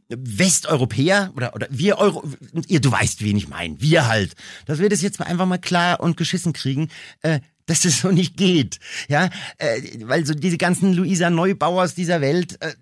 Westeuropäer 0.10 1.31
oder, 1.36 1.55
oder 1.55 1.67
wir 1.69 1.98
Euro, 1.98 2.24
ihr, 2.67 2.81
du 2.81 2.91
weißt, 2.91 3.24
wen 3.24 3.38
ich 3.38 3.48
meine, 3.48 3.79
wir 3.81 4.07
halt, 4.07 4.36
dass 4.65 4.79
wir 4.79 4.89
das 4.89 5.01
jetzt 5.01 5.21
einfach 5.21 5.45
mal 5.45 5.57
klar 5.57 6.00
und 6.00 6.17
geschissen 6.17 6.53
kriegen, 6.53 6.89
äh, 7.21 7.39
dass 7.72 7.82
das 7.82 8.01
so 8.01 8.12
nicht 8.12 8.36
geht, 8.38 8.80
ja, 9.08 9.30
äh, 9.58 9.82
weil 10.04 10.25
so 10.25 10.34
diese 10.34 10.58
ganzen 10.58 10.94
Luisa 10.94 11.30
Neubauers 11.30 11.96
dieser 11.96 12.20
Welt, 12.22 12.58
äh, 12.62 12.74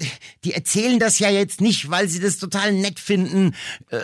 die 0.43 0.53
erzählen 0.53 0.97
das 0.99 1.19
ja 1.19 1.29
jetzt 1.29 1.61
nicht, 1.61 1.89
weil 1.91 2.07
sie 2.07 2.19
das 2.19 2.37
total 2.39 2.73
nett 2.73 2.99
finden, 2.99 3.53
äh, 3.91 3.97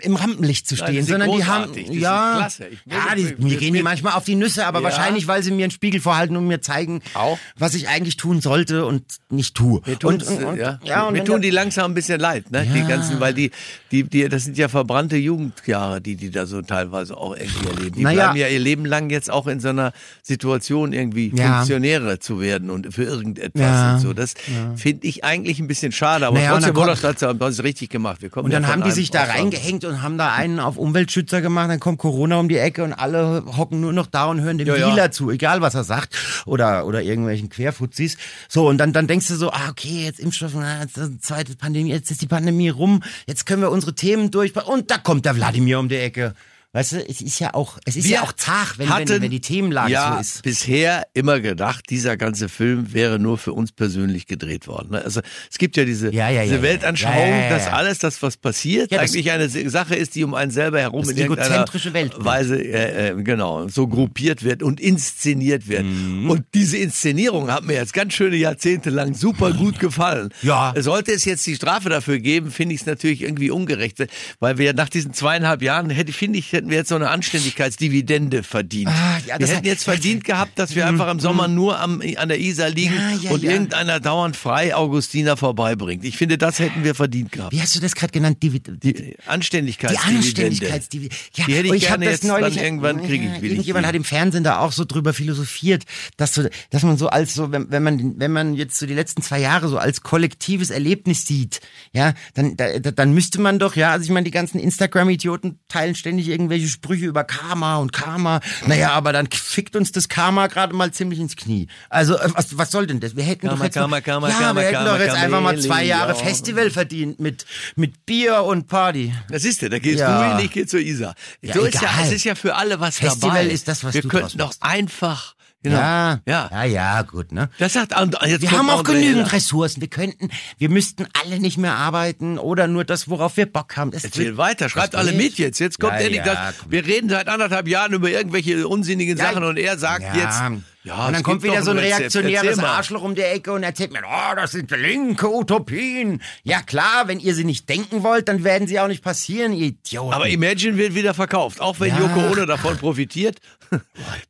im 0.00 0.16
Rampenlicht 0.16 0.66
zu 0.66 0.74
Nein, 0.76 0.84
stehen, 0.88 1.00
ist 1.00 1.08
sondern 1.08 1.30
die 1.32 1.44
haben, 1.44 1.64
großartig, 1.66 1.90
die 1.90 1.98
ja, 2.00 2.34
klasse. 2.38 2.66
Ja, 2.86 3.14
die, 3.14 3.34
mir- 3.38 3.56
gehen 3.58 3.74
die 3.74 3.82
manchmal 3.82 4.14
auf 4.14 4.24
die 4.24 4.34
Nüsse, 4.34 4.66
aber 4.66 4.78
Ja. 4.78 4.84
wahrscheinlich, 4.84 5.26
weil 5.26 5.42
sie 5.42 5.50
mir 5.50 5.64
einen 5.64 5.70
Spiegel 5.70 6.00
vorhalten 6.00 6.36
und 6.36 6.46
mir 6.46 6.60
zeigen, 6.62 7.02
Auch. 7.14 7.38
was 7.58 7.74
ich 7.74 7.88
eigentlich 7.88 8.16
tun 8.16 8.40
sollte 8.40 8.86
und 8.86 9.04
nicht 9.28 9.54
tue. 9.54 9.82
Mir, 9.84 9.98
und, 10.04 10.22
und, 10.22 10.44
und, 10.44 10.56
ja. 10.56 10.80
ja, 10.84 11.06
und 11.06 11.12
mir 11.12 11.24
tun 11.24 11.42
die 11.42 11.50
langsam 11.50 11.90
ein 11.90 11.94
bisschen 11.94 12.18
leid, 12.20 12.50
ne? 12.50 12.66
Die 12.72 12.78
Ja. 12.80 12.86
ganzen, 12.88 13.20
weil 13.20 13.34
die, 13.34 13.50
die, 13.90 14.04
die, 14.04 14.28
das 14.28 14.44
sind 14.44 14.56
ja 14.56 14.68
verbrannte 14.68 15.16
Jugendjahre, 15.16 16.00
die 16.00 16.16
die 16.16 16.30
da 16.30 16.46
so 16.46 16.62
teilweise 16.62 17.16
auch 17.16 17.36
irgendwie 17.36 17.66
erleben. 17.68 17.96
Die 17.96 18.02
Naja. 18.02 18.24
bleiben 18.24 18.38
ja 18.38 18.48
ihr 18.48 18.58
Leben 18.60 18.84
lang 18.86 19.10
jetzt 19.10 19.30
auch 19.30 19.46
in 19.46 19.60
so 19.60 19.68
einer 19.68 19.92
Situation 20.24 20.92
irgendwie 20.92 21.32
Ja. 21.34 21.56
Funktionäre 21.58 22.20
zu 22.20 22.40
werden 22.40 22.70
und 22.70 22.94
für 22.94 23.02
irgendetwas 23.02 23.60
Ja. 23.60 23.94
und 23.94 24.00
so. 24.00 24.12
Das 24.12 24.34
finde 24.76 25.06
ich 25.08 25.24
eigentlich 25.24 25.58
ein 25.58 25.66
bisschen 25.66 25.90
schade, 25.90 26.26
aber 26.28 26.38
Naja, 26.38 26.52
trotzdem 26.52 26.76
wurde 26.76 26.96
das 27.00 27.22
haben 27.22 27.52
sie 27.52 27.62
richtig 27.64 27.90
gemacht. 27.90 28.22
Wir 28.22 28.30
kommen 28.30 28.44
Und 28.46 28.52
ja 28.52 28.60
dann 28.60 28.70
haben 28.70 28.84
die 28.84 28.92
sich 28.92 29.10
da 29.10 29.24
reingehängt 29.24 29.84
und 29.84 30.00
haben 30.00 30.18
da 30.18 30.32
einen 30.32 30.60
auf 30.60 30.76
Umweltschützer 30.76 31.40
gemacht, 31.42 31.70
dann 31.70 31.80
kommt 31.80 31.98
Corona 31.98 32.36
um 32.36 32.48
die 32.48 32.56
Ecke 32.58 32.84
und 32.84 32.92
alle 32.92 33.42
hocken 33.56 33.80
nur 33.80 33.92
noch 33.92 34.06
da 34.06 34.26
und 34.26 34.40
hören 34.40 34.58
dem 34.58 34.68
Ja, 34.68 34.76
ja. 34.76 34.88
Dealer 34.90 35.10
zu, 35.10 35.28
egal 35.30 35.60
was 35.60 35.74
er 35.74 35.82
sagt 35.84 36.14
oder 36.46 36.86
oder 36.86 37.02
irgendwelchen 37.02 37.48
Querfuzis. 37.48 38.16
So 38.48 38.68
und 38.68 38.78
dann 38.78 38.92
dann 38.92 39.08
denkst 39.08 39.26
du 39.26 39.34
so, 39.34 39.50
ah 39.50 39.70
okay, 39.70 40.04
jetzt 40.04 40.20
Impfstoff, 40.20 40.52
na, 40.54 40.82
jetzt 40.82 40.98
ist 40.98 41.24
zweite 41.24 41.56
Pandemie, 41.56 41.90
jetzt 41.90 42.12
ist 42.12 42.22
die 42.22 42.26
Pandemie 42.28 42.68
rum, 42.68 43.02
jetzt 43.26 43.44
können 43.44 43.62
wir 43.62 43.72
unsere 43.72 43.94
Themen 43.94 44.30
durch 44.30 44.54
und 44.66 44.88
da 44.92 44.98
kommt 44.98 45.24
der 45.24 45.34
Wladimir 45.34 45.80
um 45.80 45.88
die 45.88 45.96
Ecke. 45.96 46.34
Weißt 46.74 46.92
du, 46.92 47.06
es 47.06 47.20
ist 47.20 47.38
ja 47.38 47.52
auch, 47.52 47.78
es 47.84 47.96
ist 47.96 48.04
Wir 48.08 48.16
ja 48.16 48.22
auch 48.22 48.32
zart, 48.32 48.78
wenn, 48.78 48.88
hatten 48.88 49.06
wenn, 49.10 49.22
wenn 49.22 49.30
die 49.30 49.42
Themenlage 49.42 49.92
ja 49.92 50.14
so 50.14 50.20
ist. 50.20 50.42
bisher 50.42 51.06
immer 51.12 51.38
gedacht, 51.40 51.84
dieser 51.90 52.16
ganze 52.16 52.48
Film 52.48 52.94
wäre 52.94 53.18
nur 53.18 53.36
für 53.36 53.52
uns 53.52 53.72
persönlich 53.72 54.26
gedreht 54.26 54.66
worden. 54.66 54.92
ne? 54.92 55.04
Also 55.04 55.20
es 55.50 55.58
gibt 55.58 55.76
ja 55.76 55.84
diese, 55.84 56.10
Ja, 56.14 56.30
ja, 56.30 56.44
diese. 56.44 56.62
Weltanschauung, 56.62 57.50
dass 57.50 57.66
alles 57.66 57.98
das, 57.98 58.22
was 58.22 58.38
passiert, 58.38 58.90
eigentlich 58.94 59.30
eine 59.30 59.50
Sache 59.50 59.94
ist, 59.96 60.14
die 60.14 60.24
um 60.24 60.32
einen 60.32 60.50
selber 60.50 60.80
herum 60.80 61.10
in 61.10 61.18
irgendeiner 61.18 61.66
Weltbild. 61.66 62.24
Weise 62.24 62.56
äh, 62.58 63.10
äh, 63.10 63.22
genau 63.22 63.68
so 63.68 63.86
gruppiert 63.86 64.42
wird 64.42 64.62
und 64.62 64.80
inszeniert 64.80 65.68
wird. 65.68 65.84
Mhm. 65.84 66.30
Und 66.30 66.46
diese 66.54 66.78
Inszenierung 66.78 67.50
hat 67.50 67.64
mir 67.64 67.74
jetzt 67.74 67.92
ganz 67.92 68.14
schöne 68.14 68.36
Jahrzehnte 68.36 68.88
lang 68.88 69.12
super 69.12 69.52
gut 69.52 69.78
gefallen. 69.78 70.30
Ja. 70.40 70.72
Sollte 70.78 71.12
es 71.12 71.26
jetzt 71.26 71.46
die 71.46 71.54
Strafe 71.54 71.90
dafür 71.90 72.18
geben, 72.18 72.50
finde 72.50 72.74
ich 72.74 72.80
es 72.80 72.86
natürlich 72.86 73.20
irgendwie 73.20 73.50
ungerecht, 73.50 73.98
weil 74.40 74.56
wir 74.56 74.72
nach 74.72 74.88
diesen 74.88 75.12
zweieinhalb 75.12 75.60
Jahren 75.60 75.90
hätte, 75.90 76.14
finde 76.14 76.38
ich, 76.38 76.61
hätten 76.62 76.70
wir 76.70 76.76
jetzt 76.78 76.88
so 76.88 76.94
eine 76.94 77.10
Anständigkeitsdividende 77.10 78.42
verdient. 78.42 78.88
Ah, 78.88 79.18
ja, 79.26 79.34
wir 79.34 79.38
das 79.46 79.50
hätten 79.56 79.66
jetzt 79.66 79.84
verdient 79.84 80.24
gehabt, 80.24 80.58
dass 80.58 80.74
wir 80.74 80.86
einfach 80.86 81.10
im 81.10 81.20
Sommer 81.20 81.48
nur 81.48 81.78
am, 81.80 82.02
an 82.16 82.28
der 82.28 82.38
Isar 82.40 82.70
liegen 82.70 82.94
Ja, 82.94 83.10
ja, 83.22 83.30
und 83.30 83.42
irgendeiner 83.42 84.00
dauernd 84.00 84.36
frei 84.36 84.74
Augustiner 84.74 85.36
vorbeibringt. 85.36 86.04
Ich 86.04 86.16
finde, 86.16 86.38
das 86.38 86.58
hätten 86.58 86.84
wir 86.84 86.94
verdient 86.94 87.32
gehabt. 87.32 87.52
Wie 87.52 87.60
hast 87.60 87.74
du 87.74 87.80
das 87.80 87.94
gerade 87.94 88.12
genannt? 88.12 88.38
Die, 88.42 88.50
die, 88.50 88.60
Die 88.78 88.92
die 88.94 89.16
Anständigkeitsdividende. 89.26 90.18
Anständigkeitsdividende. 90.18 91.16
Ja, 91.34 91.44
Die 91.46 91.54
hätte 91.54 91.66
ich 91.66 91.72
und 91.72 91.82
hab 91.82 91.88
gerne 92.00 92.04
jetzt 92.10 92.24
dann 92.24 92.54
irgendwann 92.56 93.02
kriege 93.02 93.24
ich, 93.26 93.32
will 93.42 93.44
ich 93.44 93.50
Irgendjemand 93.52 93.86
hat 93.86 93.94
im 93.94 94.04
Fernsehen 94.04 94.44
da 94.44 94.58
auch 94.60 94.72
so 94.72 94.84
drüber 94.84 95.12
philosophiert, 95.12 95.84
dass, 96.16 96.34
so, 96.34 96.44
dass 96.70 96.82
man 96.82 96.96
so 96.96 97.08
als 97.08 97.34
so, 97.34 97.50
wenn, 97.52 97.70
wenn 97.70 97.82
man 97.82 98.14
wenn 98.18 98.32
man 98.32 98.54
jetzt 98.54 98.78
so 98.78 98.86
die 98.86 98.94
letzten 98.94 99.22
zwei 99.22 99.40
Jahre 99.40 99.68
so 99.68 99.78
als 99.78 100.02
kollektives 100.02 100.70
Erlebnis 100.70 101.26
sieht, 101.26 101.60
ja, 101.92 102.14
dann 102.34 102.56
da, 102.56 102.78
da- 102.78 102.90
dann 102.90 103.12
müsste 103.12 103.40
man 103.40 103.58
doch, 103.58 103.76
ja, 103.76 103.90
also 103.92 104.04
ich 104.04 104.10
meine, 104.10 104.24
die 104.24 104.30
ganzen 104.30 104.58
Instagram-Idioten 104.58 105.58
teilen 105.68 105.94
ständig 105.94 106.28
irgendwelche 106.52 106.72
Sprüche 106.72 107.06
über 107.06 107.24
Karma 107.24 107.76
und 107.76 107.92
Karma. 107.92 108.40
Naja, 108.66 108.92
aber 108.92 109.12
dann 109.12 109.28
fickt 109.30 109.76
uns 109.76 109.92
das 109.92 110.08
Karma 110.08 110.46
gerade 110.46 110.74
mal 110.74 110.90
ziemlich 110.92 111.18
ins 111.18 111.36
Knie. 111.36 111.66
Also 111.88 112.16
äh, 112.18 112.28
was, 112.34 112.56
was 112.56 112.70
soll 112.70 112.86
denn 112.86 113.00
das? 113.00 113.16
Wir 113.16 113.24
hätten 113.24 113.46
Karma, 113.48 113.56
doch 113.58 113.64
jetzt, 113.64 113.74
Karma, 113.74 113.96
noch, 113.98 114.04
Karma, 114.04 114.28
ja, 114.28 114.34
Karma, 114.38 114.60
wir 114.60 114.66
hätten 114.66 114.74
Karma, 114.74 114.90
doch 114.92 115.00
jetzt 115.00 115.14
einfach 115.14 115.40
mal 115.40 115.58
zwei 115.60 115.84
Jahre 115.84 116.12
Chameleon. 116.12 116.28
Festival 116.28 116.70
verdient 116.70 117.20
mit 117.20 117.46
mit 117.76 118.06
Bier 118.06 118.42
und 118.44 118.68
Party. 118.68 119.12
Das 119.28 119.44
ist 119.44 119.62
ja, 119.62 119.68
da 119.68 119.78
gehst 119.78 119.98
Ja. 120.00 120.30
du 120.30 120.36
hin, 120.36 120.44
ich 120.46 120.52
gehe 120.52 120.66
zur 120.66 120.80
Isar. 120.80 121.14
Ja, 121.40 121.54
so 121.54 121.60
ist 121.62 121.74
ja, 121.74 121.80
egal. 121.82 122.04
es 122.06 122.12
ist 122.12 122.24
ja 122.24 122.34
für 122.34 122.54
alle 122.54 122.80
was 122.80 122.98
Festival 122.98 123.42
dabei. 123.42 123.46
ist 123.52 123.68
das, 123.68 123.84
was 123.84 123.94
wir 123.94 124.02
du 124.02 124.08
könnten 124.08 124.38
doch 124.38 124.52
einfach, 124.60 125.34
genau. 125.62 125.76
Ja, 125.76 126.20
ja. 126.26 126.48
ja, 126.52 126.64
ja, 126.64 127.02
gut, 127.02 127.32
ne? 127.32 127.48
Das 127.58 127.72
sagt, 127.72 127.98
und 128.00 128.16
jetzt 128.26 128.42
Wir 128.42 128.50
haben 128.52 128.68
auch 128.70 128.84
genügend 128.84 129.18
Andrea. 129.22 129.32
Ressourcen. 129.34 129.80
Wir 129.80 129.88
könnten, 129.88 130.28
wir 130.58 130.68
müssten 130.68 131.06
alle 131.22 131.38
nicht 131.40 131.58
mehr 131.58 131.74
arbeiten 131.76 132.38
oder 132.38 132.66
nur 132.66 132.84
das, 132.84 133.08
worauf 133.08 133.36
wir 133.36 133.46
Bock 133.46 133.76
haben. 133.76 133.92
Es 133.94 134.04
Erzähl 134.04 134.36
weiter, 134.36 134.68
schreibt 134.68 134.94
das 134.94 135.00
alle 135.00 135.12
mit 135.12 135.38
jetzt. 135.38 135.58
Jetzt 135.58 135.78
kommt 135.80 135.94
Ja, 135.94 135.98
endlich 136.00 136.24
ja, 136.24 136.34
das. 136.34 136.58
komm. 136.58 136.70
Wir 136.70 136.84
reden 136.86 137.08
seit 137.08 137.28
anderthalb 137.28 137.68
Jahren 137.68 137.92
über 137.92 138.10
irgendwelche 138.10 138.66
unsinnigen 138.68 139.16
Ja, 139.16 139.26
Sachen 139.32 139.44
und 139.44 139.56
er 139.58 139.78
sagt 139.78 140.02
ja. 140.02 140.14
jetzt, 140.14 140.42
ja, 140.84 140.94
und 141.06 141.10
es 141.10 141.12
dann 141.18 141.22
kommt 141.22 141.42
gibt 141.42 141.52
wieder 141.52 141.62
so 141.62 141.70
ein 141.72 141.78
reaktionäres. 141.78 142.58
Arschloch 142.58 143.02
um 143.02 143.14
die 143.14 143.22
Ecke 143.22 143.52
und 143.52 143.62
erzählt 143.62 143.92
mir, 143.92 144.00
oh, 144.04 144.34
das 144.34 144.52
sind 144.52 144.70
linke 144.70 145.28
Utopien. 145.32 146.20
Ja 146.42 146.60
klar, 146.62 147.06
wenn 147.06 147.20
ihr 147.20 147.34
sie 147.34 147.44
nicht 147.44 147.68
denken 147.68 148.02
wollt, 148.02 148.28
dann 148.28 148.44
werden 148.44 148.66
sie 148.68 148.80
auch 148.80 148.88
nicht 148.88 149.02
passieren, 149.04 149.52
ihr 149.52 149.66
Idioten. 149.66 150.12
Aber 150.14 150.28
Imagine 150.28 150.76
wird 150.76 150.94
wieder 150.94 151.14
verkauft, 151.14 151.60
auch 151.60 151.78
wenn 151.80 151.90
Ja. 151.90 152.00
Yoko 152.00 152.32
Ono 152.32 152.46
davon 152.46 152.76
profitiert. 152.76 153.38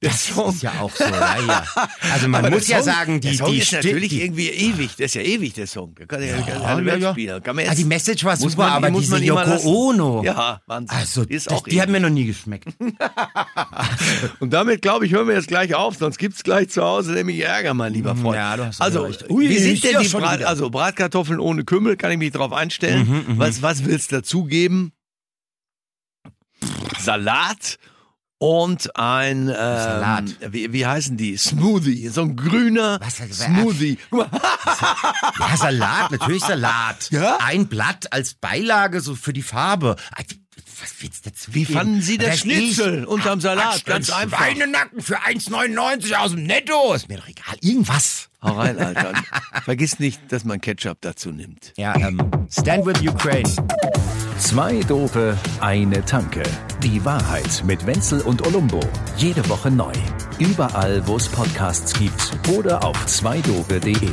Der 0.02 0.10
das 0.10 0.26
Song- 0.26 0.50
ist 0.54 0.62
ja 0.62 0.72
auch 0.80 0.92
so, 0.94 1.02
ja, 1.02 1.36
ja. 1.44 1.64
Also 2.12 2.28
man 2.28 2.44
Aber 2.44 2.54
muss 2.54 2.68
ja 2.68 2.76
Song, 2.80 2.92
sagen, 2.94 3.20
die, 3.20 3.28
der 3.30 3.36
Song 3.38 3.50
die 3.52 3.58
ist 3.58 3.72
natürlich 3.72 4.12
irgendwie 4.12 4.48
ewig. 4.50 4.94
Der 4.94 5.06
ist 5.06 5.14
ja 5.16 5.22
ewig, 5.22 5.54
der 5.54 5.66
Song. 5.66 5.96
Der 5.96 6.06
kann 6.06 6.20
ja, 6.22 6.28
ja, 6.38 6.78
Ja, 6.80 7.16
ja. 7.16 7.40
Kann 7.40 7.56
man 7.56 7.64
Ah, 7.64 7.68
jetzt, 7.70 7.78
die 7.78 7.84
Message 7.84 8.22
war 8.24 8.36
super, 8.36 8.56
man, 8.58 8.70
aber 8.72 8.90
muss 8.90 9.00
diese 9.02 9.18
Yoko. 9.18 9.56
Ono. 9.64 10.22
Ja, 10.24 10.60
Wahnsinn. 10.66 10.96
Also, 10.96 11.22
ist 11.22 11.50
das, 11.50 11.58
auch 11.58 11.64
die 11.66 11.80
hat 11.80 11.88
ewig. 11.88 12.00
mir 12.00 12.06
noch 12.08 12.14
nie 12.14 12.26
geschmeckt. 12.26 12.68
Und 14.40 14.52
damit, 14.52 14.82
glaube 14.82 15.06
ich, 15.06 15.12
hören 15.12 15.26
wir 15.28 15.34
jetzt 15.34 15.48
gleich 15.48 15.74
auf, 15.74 15.96
sonst 15.96 16.18
gibt's 16.18 16.41
gleich 16.44 16.70
zu 16.70 16.82
Hause 16.82 17.12
nämlich 17.12 17.40
Ärger, 17.40 17.74
mein 17.74 17.92
lieber 17.92 18.16
Freund. 18.16 18.36
Ja, 18.36 18.56
du 18.56 18.66
hast 18.66 18.80
also, 18.80 19.02
recht. 19.02 19.28
wie 19.28 19.32
Ui, 19.32 19.58
sind 19.58 19.84
denn 19.84 20.00
die 20.00 20.08
Brat, 20.08 20.42
also 20.42 20.70
Bratkartoffeln 20.70 21.40
ohne 21.40 21.64
Kümmel, 21.64 21.96
kann 21.96 22.10
ich 22.10 22.18
mich 22.18 22.32
drauf 22.32 22.52
einstellen. 22.52 23.24
was, 23.38 23.62
was 23.62 23.84
willst 23.84 24.12
du 24.12 24.16
dazugeben? 24.16 24.92
Salat 26.98 27.78
und 28.38 28.96
ein 28.96 29.42
ähm, 29.48 29.54
Salat. 29.54 30.24
Wie, 30.50 30.72
wie 30.72 30.84
heißen 30.84 31.16
die? 31.16 31.36
Smoothie, 31.36 32.08
so 32.08 32.22
ein 32.22 32.34
grüner 32.34 32.98
Was? 33.00 33.16
Smoothie. 33.16 33.98
Ja, 34.10 35.56
Salat, 35.56 36.10
natürlich 36.10 36.42
Salat. 36.42 37.08
Ja? 37.10 37.38
Ein 37.40 37.68
Blatt 37.68 38.12
als 38.12 38.34
Beilage, 38.34 39.00
so 39.00 39.14
für 39.14 39.32
die 39.32 39.42
Farbe. 39.42 39.96
Was 40.82 40.94
willst 41.00 41.24
du 41.26 41.30
dazu 41.30 41.54
Wie 41.54 41.64
geben? 41.64 41.78
fanden 41.78 42.00
Sie 42.02 42.18
das 42.18 42.30
Das 42.30 42.38
Schnitzel 42.40 43.04
unterm 43.04 43.40
Salat? 43.40 43.76
Ach, 43.80 43.84
Ganz 43.84 44.10
ein 44.10 44.24
einfach. 44.24 44.38
Schweinenacken 44.38 45.00
für 45.00 45.18
1,99 45.20 46.14
aus 46.16 46.32
dem 46.32 46.42
Netto. 46.44 46.94
Ist 46.94 47.08
mir 47.08 47.18
doch 47.18 47.28
egal. 47.28 47.56
Irgendwas. 47.60 48.28
Hau 48.42 48.58
rein, 48.58 48.78
Alter. 48.78 49.12
Vergiss 49.64 50.00
nicht, 50.00 50.20
dass 50.32 50.44
man 50.44 50.60
Ketchup 50.60 50.98
dazu 51.00 51.30
nimmt. 51.30 51.72
Ja, 51.76 51.94
ähm, 51.94 52.18
Stand 52.50 52.84
with 52.84 53.00
Ukraine. 53.08 53.48
Zwei 54.38 54.80
Dope, 54.80 55.38
eine 55.60 56.04
Tanke. 56.04 56.42
Die 56.82 57.04
Wahrheit 57.04 57.62
mit 57.64 57.86
Wenzel 57.86 58.20
und 58.22 58.44
Olumbo. 58.44 58.80
Jede 59.16 59.48
Woche 59.48 59.70
neu. 59.70 59.92
Überall, 60.40 61.06
wo 61.06 61.16
es 61.16 61.28
Podcasts 61.28 61.92
gibt 61.96 62.32
oder 62.48 62.82
auf 62.84 63.06
zweidope.de. 63.06 64.10